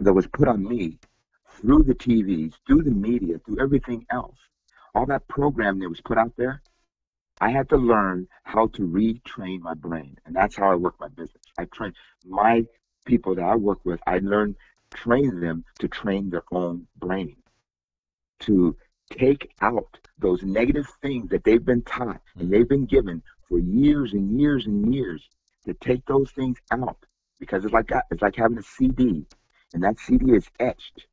that 0.00 0.12
was 0.12 0.26
put 0.26 0.48
on 0.48 0.62
me 0.62 0.98
through 1.48 1.84
the 1.84 1.94
TVs, 1.94 2.54
through 2.66 2.82
the 2.82 2.90
media, 2.90 3.38
through 3.38 3.60
everything 3.60 4.04
else, 4.10 4.36
all 4.94 5.06
that 5.06 5.26
programming 5.28 5.80
that 5.80 5.88
was 5.88 6.00
put 6.00 6.18
out 6.18 6.32
there, 6.36 6.62
I 7.40 7.50
had 7.50 7.68
to 7.70 7.76
learn 7.76 8.26
how 8.42 8.68
to 8.68 8.82
retrain 8.82 9.60
my 9.60 9.74
brain. 9.74 10.16
And 10.26 10.34
that's 10.34 10.56
how 10.56 10.70
I 10.70 10.74
work 10.74 10.96
my 11.00 11.08
business. 11.08 11.42
I 11.58 11.66
train 11.66 11.92
my 12.24 12.66
people 13.04 13.34
that 13.36 13.44
I 13.44 13.54
work 13.54 13.78
with, 13.84 14.00
I 14.06 14.18
learn, 14.18 14.56
train 14.94 15.40
them 15.40 15.64
to 15.78 15.88
train 15.88 16.30
their 16.30 16.44
own 16.52 16.86
brain, 16.96 17.36
to 18.40 18.76
take 19.10 19.50
out 19.60 19.98
those 20.18 20.42
negative 20.42 20.86
things 21.00 21.30
that 21.30 21.44
they've 21.44 21.64
been 21.64 21.82
taught 21.82 22.20
and 22.34 22.44
mm-hmm. 22.44 22.50
they've 22.50 22.68
been 22.68 22.86
given 22.86 23.22
for 23.48 23.58
years 23.58 24.12
and 24.12 24.38
years 24.38 24.66
and 24.66 24.94
years, 24.94 25.28
to 25.64 25.74
take 25.74 26.04
those 26.06 26.30
things 26.32 26.58
out. 26.70 26.98
Because 27.40 27.64
it's 27.64 27.72
like 27.72 27.90
it's 28.10 28.20
like 28.20 28.34
having 28.34 28.58
a 28.58 28.62
CD, 28.62 29.24
and 29.72 29.82
that 29.84 29.98
CD 30.00 30.32
is 30.32 30.48
etched 30.58 31.06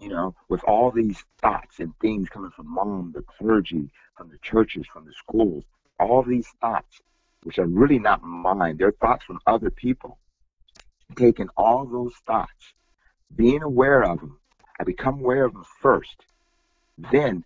you 0.00 0.08
know, 0.08 0.34
with 0.48 0.62
all 0.64 0.90
these 0.90 1.24
thoughts 1.40 1.78
and 1.78 1.92
things 2.00 2.28
coming 2.28 2.50
from 2.50 2.72
mom, 2.72 3.12
the 3.14 3.22
clergy, 3.22 3.90
from 4.16 4.28
the 4.28 4.38
churches, 4.38 4.86
from 4.92 5.06
the 5.06 5.12
schools, 5.12 5.64
all 5.98 6.22
these 6.22 6.48
thoughts, 6.60 7.00
which 7.42 7.58
are 7.58 7.66
really 7.66 7.98
not 7.98 8.22
mine, 8.22 8.76
they're 8.76 8.92
thoughts 8.92 9.24
from 9.24 9.40
other 9.46 9.70
people. 9.70 10.18
Taking 11.16 11.48
all 11.56 11.86
those 11.86 12.14
thoughts, 12.26 12.74
being 13.34 13.62
aware 13.62 14.02
of 14.02 14.20
them, 14.20 14.38
I 14.78 14.84
become 14.84 15.20
aware 15.20 15.44
of 15.44 15.52
them 15.52 15.64
first. 15.80 16.26
Then 17.12 17.44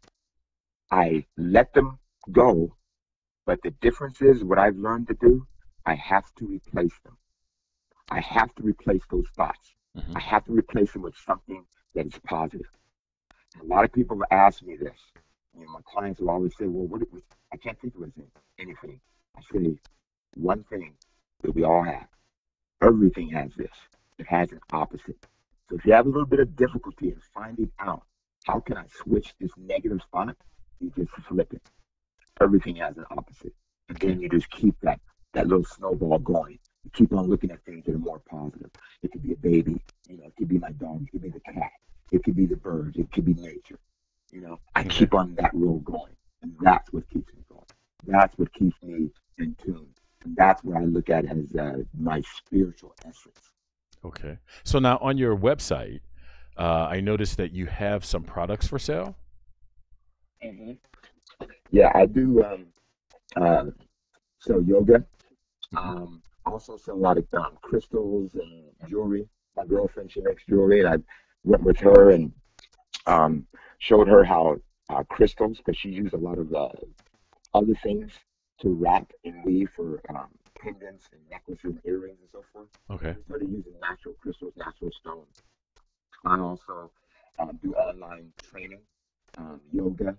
I 0.91 1.27
let 1.37 1.73
them 1.75 1.99
go. 2.33 2.77
But 3.47 3.61
the 3.63 3.71
difference 3.71 4.21
is 4.23 4.43
what 4.43 4.59
I've 4.59 4.77
learned 4.77 5.09
to 5.09 5.15
do, 5.15 5.47
I 5.87 5.95
have 5.95 6.35
to 6.39 6.47
replace 6.47 6.99
them. 7.05 7.17
I 8.11 8.21
have 8.21 8.55
to 8.57 8.63
replace 8.63 9.03
those 9.11 9.29
thoughts. 9.37 9.75
Mm-hmm. 9.97 10.17
I 10.17 10.21
have 10.21 10.45
to 10.47 10.53
replace 10.53 10.93
them 10.93 11.03
with 11.03 11.17
something 11.17 11.65
that 11.95 12.07
is 12.07 12.19
positive. 12.25 12.71
A 13.61 13.65
lot 13.65 13.85
of 13.85 13.93
people 13.93 14.19
have 14.19 14.39
asked 14.47 14.63
me 14.63 14.77
this. 14.77 14.99
You 15.57 15.65
know, 15.65 15.73
my 15.73 15.81
clients 15.85 16.21
will 16.21 16.31
always 16.31 16.57
say, 16.57 16.67
"Well, 16.67 16.87
what? 16.87 17.01
Was, 17.13 17.23
I 17.53 17.57
can't 17.57 17.79
think 17.81 17.95
of 17.97 18.03
anything." 18.59 19.01
I 19.37 19.43
say 19.53 19.77
one 20.35 20.65
thing 20.65 20.95
that 21.43 21.55
we 21.55 21.65
all 21.65 21.83
have. 21.83 22.07
Everything 22.83 23.31
has 23.31 23.51
this. 23.57 23.73
It 24.19 24.27
has 24.27 24.53
an 24.53 24.61
opposite. 24.73 25.27
So 25.69 25.77
if 25.77 25.85
you 25.85 25.93
have 25.93 26.07
a 26.07 26.09
little 26.09 26.27
bit 26.27 26.41
of 26.41 26.57
difficulty 26.57 27.09
in 27.09 27.21
finding 27.35 27.71
out 27.79 28.03
how 28.45 28.61
can 28.61 28.77
I 28.77 28.85
switch 28.89 29.35
this 29.41 29.51
negative 29.57 30.03
spot, 30.03 30.37
you 30.81 30.93
just 30.97 31.11
flip 31.29 31.53
it. 31.53 31.63
Everything 32.41 32.77
has 32.77 32.97
an 32.97 33.05
opposite, 33.11 33.55
and 33.89 33.99
then 33.99 34.21
you 34.21 34.29
just 34.29 34.51
keep 34.51 34.75
that 34.81 35.01
that 35.33 35.47
little 35.47 35.65
snowball 35.65 36.19
going. 36.19 36.59
Keep 36.95 37.13
on 37.13 37.29
looking 37.29 37.51
at 37.51 37.65
things 37.65 37.85
that 37.87 37.95
are 37.95 37.99
more 37.99 38.21
positive. 38.31 38.71
It 39.03 39.13
could 39.13 39.23
be 39.23 39.33
a 39.33 39.37
baby, 39.37 39.81
you 40.09 40.17
know, 40.17 40.25
it 40.25 40.35
could 40.37 40.49
be 40.49 40.59
my 40.59 40.73
dog, 40.73 41.03
it 41.03 41.11
could 41.13 41.23
be 41.23 41.29
the 41.29 41.41
cat, 41.41 41.71
it 42.11 42.25
could 42.25 42.37
be 42.37 42.47
the 42.47 42.57
birds, 42.57 42.97
it 42.99 43.11
could 43.13 43.25
be 43.25 43.35
nature. 43.35 43.79
You 44.33 44.41
know, 44.43 44.61
I 44.75 44.85
keep 44.85 45.15
on 45.15 45.35
that 45.37 45.51
road 45.53 45.85
going. 45.85 46.15
And 46.43 46.55
that's 46.61 46.93
what 46.93 47.09
keeps 47.11 47.33
me 47.35 47.43
going. 47.49 47.65
That's 48.07 48.37
what 48.39 48.53
keeps 48.55 48.81
me 48.83 49.11
in 49.39 49.57
tune. 49.63 49.89
And 50.25 50.37
that's 50.37 50.63
what 50.65 50.77
I 50.77 50.85
look 50.85 51.11
at 51.11 51.25
as 51.27 51.55
uh, 51.57 51.79
my 51.99 52.23
spiritual 52.37 52.95
essence. 53.05 53.53
Okay. 54.05 54.39
So 54.65 54.79
now 54.79 54.99
on 54.99 55.19
your 55.19 55.37
website, 55.37 56.01
uh, 56.57 56.89
I 56.91 57.01
noticed 57.01 57.37
that 57.37 57.53
you 57.53 57.67
have 57.67 58.05
some 58.05 58.23
products 58.23 58.67
for 58.67 58.79
sale. 58.79 59.17
Mm-hmm. 60.45 60.73
Yeah, 61.71 61.91
I 61.95 62.07
do. 62.07 62.43
Um, 62.45 62.67
uh, 63.37 63.65
so 64.39 64.61
yoga. 64.61 65.05
Um, 65.77 66.23
also 66.47 66.77
sell 66.77 66.95
a 66.95 66.97
lot 66.97 67.19
of 67.19 67.27
um, 67.35 67.59
crystals 67.63 68.35
and 68.35 68.65
jewelry. 68.89 69.29
My 69.57 69.65
girlfriend, 69.67 70.13
she 70.13 70.21
makes 70.21 70.45
jewelry, 70.47 70.81
and 70.81 70.89
I 70.89 70.97
went 71.45 71.63
with 71.63 71.79
her 71.79 72.11
and 72.11 72.33
um, 73.07 73.47
showed 73.79 74.09
her 74.09 74.25
how 74.25 74.57
uh, 74.89 75.03
crystals, 75.05 75.59
because 75.59 75.77
she 75.77 75.89
used 75.89 76.15
a 76.15 76.19
lot 76.19 76.39
of 76.39 76.53
uh, 76.55 76.69
other 77.55 77.75
things 77.83 78.13
to 78.61 78.69
wrap 78.75 79.11
and 79.25 79.45
weave 79.45 79.71
for 79.75 80.01
um, 80.11 80.29
pendants 80.61 81.09
and 81.13 81.21
necklaces 81.31 81.65
and 81.65 81.81
earrings 81.85 82.19
and 82.21 82.31
so 82.31 82.45
forth. 82.53 82.69
Okay. 82.91 83.11
I 83.11 83.23
started 83.27 83.51
using 83.51 83.73
natural 83.81 84.15
crystals, 84.21 84.53
natural 84.57 84.91
stones. 84.93 85.43
I 86.25 86.39
also 86.39 86.91
um, 87.39 87.59
do 87.63 87.73
online 87.75 88.33
training, 88.51 88.81
um, 89.39 89.61
yoga, 89.73 90.17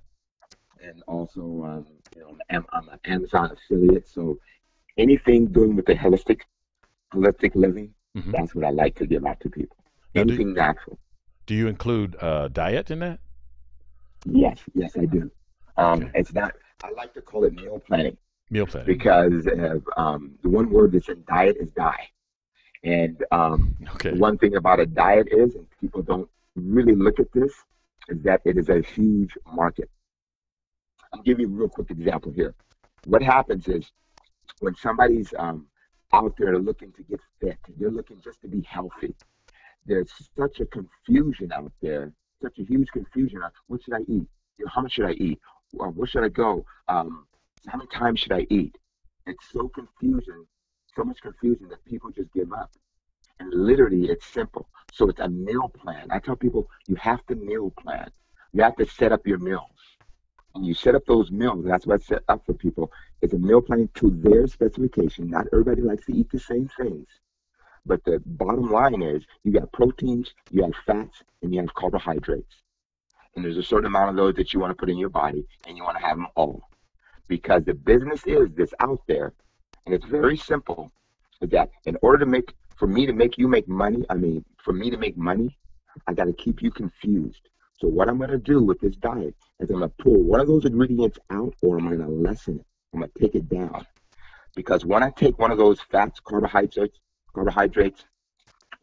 and 0.84 1.04
also 1.08 1.42
um, 1.42 1.86
you 2.16 2.22
know 2.22 2.36
I'm, 2.50 2.66
I'm 2.74 2.90
an 2.90 3.00
Amazon 3.06 3.52
affiliate. 3.52 4.08
So 4.08 4.40
anything 5.06 5.40
doing 5.58 5.76
with 5.78 5.86
the 5.92 5.96
holistic, 5.96 6.40
holistic 7.14 7.52
living, 7.56 7.90
Mhm. 8.18 8.32
that's 8.36 8.54
what 8.56 8.66
I 8.66 8.72
like 8.84 8.96
to 9.02 9.06
give 9.14 9.24
out 9.30 9.40
to 9.44 9.50
people. 9.50 9.78
Now, 10.16 10.24
do- 10.24 10.30
Anything 10.34 10.54
natural. 10.54 10.98
Do 11.48 11.54
you 11.56 11.68
include 11.68 12.16
uh, 12.22 12.48
diet 12.50 12.92
in 12.92 13.00
that? 13.00 13.20
Yes, 14.26 14.58
yes, 14.82 14.92
I 14.98 15.06
do. 15.06 15.24
Um, 15.78 16.04
Okay. 16.04 16.12
It's 16.20 16.34
not. 16.34 16.52
I 16.84 16.90
like 17.02 17.14
to 17.16 17.22
call 17.22 17.42
it 17.48 17.54
meal 17.54 17.80
planning. 17.88 18.18
Meal 18.50 18.68
planning. 18.68 18.88
because 18.96 19.48
uh, 19.48 19.80
um, 20.04 20.22
the 20.44 20.50
one 20.50 20.68
word 20.76 20.92
that's 20.94 21.10
in 21.10 21.24
diet 21.28 21.56
is 21.64 21.70
die. 21.72 22.04
And 22.84 23.16
um, 23.32 23.60
Okay. 23.96 24.12
one 24.28 24.38
thing 24.42 24.56
about 24.62 24.80
a 24.80 24.86
diet 24.86 25.28
is, 25.44 25.56
and 25.56 25.66
people 25.80 26.02
don't 26.12 26.30
really 26.56 26.96
look 27.06 27.20
at 27.20 27.32
this, 27.32 27.54
is 28.10 28.20
that 28.28 28.40
it 28.50 28.56
is 28.58 28.68
a 28.70 28.80
huge 28.82 29.34
market. 29.62 29.90
I'll 31.14 31.22
give 31.22 31.40
you 31.40 31.48
a 31.48 31.56
real 31.60 31.70
quick 31.70 31.90
example 31.92 32.32
here. 32.32 32.54
What 33.06 33.22
happens 33.36 33.68
is 33.68 33.84
when 34.60 34.76
somebody's 34.76 35.34
um, 35.38 35.68
out 36.14 36.36
there 36.38 36.58
looking 36.58 36.92
to 36.94 37.04
get 37.04 37.20
fit, 37.40 37.58
they're 37.78 37.90
looking 37.90 38.20
just 38.22 38.42
to 38.42 38.48
be 38.48 38.62
healthy. 38.62 39.16
There's 39.86 40.12
such 40.38 40.60
a 40.60 40.66
confusion 40.66 41.52
out 41.52 41.72
there, 41.82 42.12
such 42.42 42.60
a 42.60 42.64
huge 42.64 42.90
confusion 42.90 43.42
on 43.42 43.52
what 43.68 43.84
should 43.84 43.94
I 43.94 44.02
eat? 44.08 44.28
How 44.68 44.82
much 44.82 44.94
should 44.94 45.06
I 45.06 45.14
eat? 45.14 45.40
Well, 45.74 45.90
where 45.92 46.08
should 46.08 46.24
I 46.24 46.30
go? 46.30 46.66
Um, 46.88 47.26
how 47.68 47.78
many 47.78 47.90
times 47.90 48.20
should 48.20 48.34
I 48.34 48.46
eat? 48.50 48.78
It's 49.26 49.46
so 49.52 49.70
confusing, 49.70 50.46
so 50.96 51.04
much 51.04 51.22
confusion 51.22 51.70
that 51.70 51.84
people 51.86 52.12
just 52.12 52.32
give 52.34 52.52
up. 52.54 52.72
And 53.40 53.54
literally, 53.54 54.06
it's 54.06 54.26
simple. 54.26 54.68
So 54.94 55.10
it's 55.10 55.20
a 55.20 55.30
meal 55.30 55.70
plan. 55.70 56.08
I 56.12 56.20
tell 56.20 56.36
people 56.36 56.70
you 56.88 56.96
have 56.96 57.26
to 57.28 57.36
meal 57.36 57.72
plan. 57.80 58.10
You 58.54 58.64
have 58.64 58.76
to 58.76 58.86
set 58.86 59.12
up 59.12 59.26
your 59.26 59.40
meals. 59.40 59.64
And 60.54 60.66
you 60.66 60.74
set 60.74 60.96
up 60.96 61.06
those 61.06 61.32
meals. 61.32 61.66
That's 61.66 61.88
what's 61.88 62.08
set 62.08 62.24
up 62.28 62.46
for 62.46 62.54
people. 62.54 62.92
It's 63.22 63.34
a 63.34 63.38
meal 63.38 63.62
plan 63.62 63.90
to 63.96 64.10
their 64.10 64.48
specification. 64.48 65.30
Not 65.30 65.48
everybody 65.54 65.82
likes 65.82 66.06
to 66.08 66.14
eat 66.14 66.30
the 66.32 66.40
same 66.40 66.70
things. 66.78 67.08
But 67.86 68.04
the 68.04 68.22
bottom 68.26 68.72
line 68.72 69.02
is 69.02 69.24
you 69.44 69.52
got 69.52 69.72
proteins, 69.72 70.34
you 70.52 70.64
have 70.64 70.74
fats, 70.86 71.24
and 71.42 71.54
you 71.54 71.62
have 71.62 71.74
carbohydrates. 71.74 72.56
And 73.36 73.46
there's 73.46 73.58
a 73.58 73.64
certain 73.64 73.88
amount 73.88 74.10
of 74.10 74.16
those 74.16 74.36
that 74.36 74.54
you 74.54 74.60
want 74.60 74.72
to 74.72 74.76
put 74.76 74.90
in 74.90 74.98
your 74.98 75.10
body, 75.10 75.46
and 75.68 75.78
you 75.78 75.84
want 75.84 75.98
to 75.98 76.06
have 76.06 76.18
them 76.18 76.28
all 76.36 76.64
because 77.32 77.64
the 77.64 77.74
business 77.74 78.22
is 78.28 78.50
that's 78.58 78.74
out 78.82 79.00
there, 79.08 79.32
and 79.86 79.96
it's 79.96 80.06
very 80.06 80.36
simple. 80.36 80.92
That 81.40 81.70
in 81.86 81.98
order 82.02 82.20
to 82.20 82.26
make 82.26 82.54
for 82.76 82.88
me 82.88 83.06
to 83.06 83.14
make 83.14 83.38
you 83.38 83.48
make 83.48 83.70
money, 83.70 84.04
I 84.10 84.16
mean, 84.16 84.44
for 84.58 84.74
me 84.74 84.90
to 84.90 84.98
make 84.98 85.18
money, 85.18 85.58
I 86.08 86.14
got 86.14 86.26
to 86.26 86.34
keep 86.34 86.62
you 86.62 86.72
confused. 86.72 87.48
So 87.80 87.88
what 87.88 88.10
I'm 88.10 88.18
going 88.18 88.32
to 88.32 88.38
do 88.38 88.62
with 88.62 88.82
this 88.82 88.96
diet 88.98 89.34
is 89.60 89.70
I'm 89.70 89.80
going 89.80 89.90
to 89.90 90.04
pull 90.04 90.22
one 90.22 90.42
of 90.42 90.48
those 90.48 90.66
ingredients 90.66 91.18
out, 91.30 91.54
or 91.62 91.78
I'm 91.78 91.88
going 91.88 92.00
to 92.00 92.08
lessen 92.08 92.60
it. 92.60 92.66
I'm 92.94 93.00
going 93.00 93.12
to 93.12 93.20
take 93.20 93.36
it 93.36 93.48
down, 93.50 93.86
because 94.56 94.86
when 94.86 95.02
I 95.02 95.12
take 95.12 95.40
one 95.40 95.52
of 95.52 95.58
those 95.58 95.80
fats, 95.80 96.20
carbohydrates, 96.20 97.00
carbohydrates, 97.34 98.04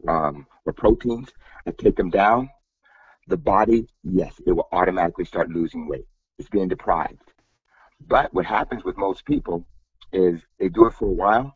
um, 0.07 0.47
or 0.65 0.73
proteins, 0.73 1.29
I 1.67 1.71
take 1.71 1.95
them 1.95 2.09
down. 2.09 2.49
The 3.27 3.37
body, 3.37 3.87
yes, 4.03 4.33
it 4.47 4.51
will 4.51 4.67
automatically 4.71 5.25
start 5.25 5.49
losing 5.49 5.87
weight. 5.87 6.07
It's 6.39 6.49
being 6.49 6.69
deprived. 6.69 7.21
But 8.07 8.33
what 8.33 8.45
happens 8.45 8.83
with 8.83 8.97
most 8.97 9.25
people 9.25 9.67
is 10.11 10.41
they 10.57 10.69
do 10.69 10.87
it 10.87 10.93
for 10.93 11.05
a 11.05 11.13
while, 11.13 11.55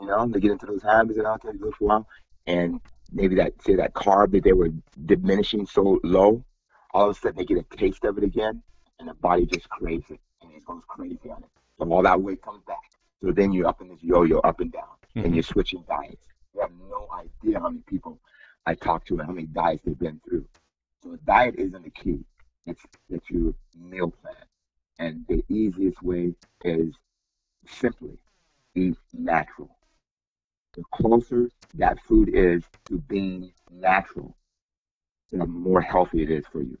you 0.00 0.08
know, 0.08 0.26
they 0.26 0.40
get 0.40 0.50
into 0.50 0.66
those 0.66 0.82
habits 0.82 1.18
and 1.18 1.26
they 1.44 1.58
do 1.58 1.68
it 1.68 1.74
for 1.76 1.84
a 1.84 1.86
while, 1.86 2.08
and 2.48 2.80
maybe 3.12 3.36
that 3.36 3.52
say 3.62 3.76
that 3.76 3.94
carb 3.94 4.32
that 4.32 4.42
they 4.42 4.52
were 4.52 4.70
diminishing 5.06 5.66
so 5.66 6.00
low, 6.02 6.44
all 6.92 7.10
of 7.10 7.16
a 7.16 7.20
sudden 7.20 7.36
they 7.36 7.44
get 7.44 7.58
a 7.58 7.76
taste 7.76 8.04
of 8.04 8.18
it 8.18 8.24
again, 8.24 8.62
and 8.98 9.08
the 9.08 9.14
body 9.14 9.46
just 9.46 9.68
craves 9.68 10.10
it, 10.10 10.18
and 10.42 10.52
it 10.52 10.64
goes 10.64 10.82
crazy 10.88 11.30
on 11.30 11.44
it. 11.44 11.50
So 11.78 11.88
all 11.90 12.02
that 12.02 12.20
weight 12.20 12.42
comes 12.42 12.62
back. 12.66 12.90
So 13.22 13.32
then 13.32 13.52
you're 13.52 13.66
up 13.66 13.80
in 13.80 13.88
this 13.88 14.02
yo-yo, 14.02 14.38
up 14.40 14.60
and 14.60 14.72
down, 14.72 14.96
Mhm. 15.14 15.24
and 15.24 15.34
you're 15.34 15.42
switching 15.42 15.82
diets. 15.88 16.22
You 16.54 16.60
have 16.60 16.72
no 16.88 17.08
idea 17.12 17.60
how 17.60 17.68
many 17.70 17.82
people 17.82 18.20
I 18.66 18.74
talk 18.74 19.04
to 19.06 19.18
and 19.18 19.26
how 19.26 19.32
many 19.32 19.46
diets 19.48 19.82
they've 19.84 19.98
been 19.98 20.20
through. 20.20 20.46
So 21.02 21.12
a 21.12 21.16
diet 21.18 21.56
isn't 21.56 21.82
the 21.82 21.90
key. 21.90 22.24
It's 22.66 22.86
that 23.10 23.28
you 23.30 23.54
meal 23.76 24.10
plan. 24.10 24.36
And 24.98 25.26
the 25.28 25.44
easiest 25.48 26.02
way 26.02 26.34
is 26.64 26.94
simply 27.66 28.18
eat 28.74 28.96
natural. 29.12 29.76
The 30.74 30.84
closer 30.92 31.50
that 31.74 32.00
food 32.00 32.30
is 32.30 32.64
to 32.86 32.98
being 32.98 33.52
natural, 33.70 34.36
the 35.30 35.46
more 35.46 35.80
healthy 35.80 36.22
it 36.22 36.30
is 36.30 36.46
for 36.46 36.62
you. 36.62 36.78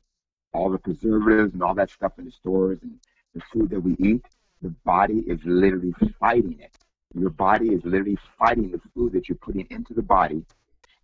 All 0.52 0.70
the 0.70 0.78
preservatives 0.78 1.52
and 1.52 1.62
all 1.62 1.74
that 1.74 1.90
stuff 1.90 2.18
in 2.18 2.24
the 2.24 2.30
stores 2.30 2.82
and 2.82 2.98
the 3.34 3.40
food 3.52 3.70
that 3.70 3.80
we 3.80 3.94
eat, 3.98 4.24
the 4.64 4.70
body 4.84 5.22
is 5.26 5.38
literally 5.44 5.94
fighting 6.18 6.58
it. 6.58 6.76
Your 7.14 7.28
body 7.28 7.68
is 7.68 7.84
literally 7.84 8.16
fighting 8.38 8.70
the 8.70 8.80
food 8.94 9.12
that 9.12 9.28
you're 9.28 9.36
putting 9.36 9.66
into 9.70 9.92
the 9.92 10.02
body 10.02 10.42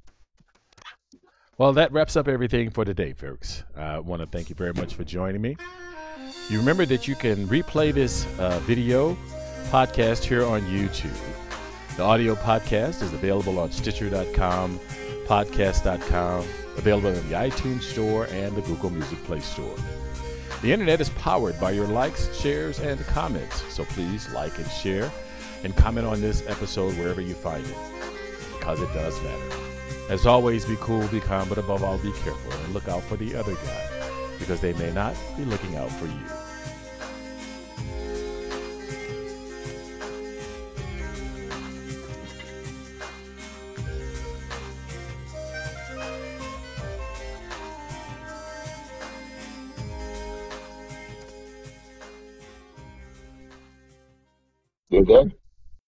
Well, 1.57 1.73
that 1.73 1.91
wraps 1.91 2.15
up 2.15 2.27
everything 2.27 2.71
for 2.71 2.85
today, 2.85 3.13
folks. 3.13 3.63
I 3.75 3.99
want 3.99 4.21
to 4.21 4.27
thank 4.27 4.49
you 4.49 4.55
very 4.55 4.73
much 4.73 4.95
for 4.95 5.03
joining 5.03 5.41
me. 5.41 5.57
You 6.49 6.57
remember 6.59 6.85
that 6.87 7.07
you 7.07 7.15
can 7.15 7.47
replay 7.47 7.93
this 7.93 8.25
uh, 8.39 8.59
video 8.59 9.15
podcast 9.69 10.23
here 10.23 10.43
on 10.43 10.61
YouTube. 10.63 11.15
The 11.97 12.03
audio 12.03 12.35
podcast 12.35 13.03
is 13.03 13.13
available 13.13 13.59
on 13.59 13.71
Stitcher.com, 13.71 14.79
Podcast.com, 15.27 16.45
available 16.77 17.09
in 17.09 17.29
the 17.29 17.35
iTunes 17.35 17.83
Store 17.83 18.25
and 18.31 18.55
the 18.55 18.61
Google 18.61 18.89
Music 18.89 19.23
Play 19.25 19.41
Store. 19.41 19.75
The 20.61 20.71
internet 20.71 21.01
is 21.01 21.09
powered 21.09 21.59
by 21.59 21.71
your 21.71 21.87
likes, 21.87 22.31
shares, 22.39 22.79
and 22.79 22.99
comments. 23.07 23.63
So 23.73 23.83
please 23.83 24.31
like 24.31 24.57
and 24.59 24.69
share 24.69 25.11
and 25.63 25.75
comment 25.75 26.05
on 26.05 26.21
this 26.21 26.43
episode 26.47 26.95
wherever 26.97 27.19
you 27.19 27.33
find 27.33 27.65
it 27.65 27.77
because 28.59 28.79
it 28.79 28.93
does 28.93 29.19
matter. 29.23 29.55
As 30.09 30.27
always, 30.27 30.65
be 30.65 30.75
cool, 30.79 31.07
be 31.07 31.19
calm, 31.19 31.49
but 31.49 31.57
above 31.57 31.83
all, 31.83 31.97
be 31.97 32.11
careful 32.23 32.51
and 32.51 32.73
look 32.75 32.87
out 32.87 33.01
for 33.03 33.15
the 33.15 33.35
other 33.35 33.55
guy 33.55 33.89
because 34.37 34.61
they 34.61 34.73
may 34.73 34.91
not 34.91 35.15
be 35.35 35.45
looking 35.45 35.77
out 35.77 35.89
for 35.93 36.05
you. 36.05 36.40
You 55.01 55.07
there? 55.07 55.40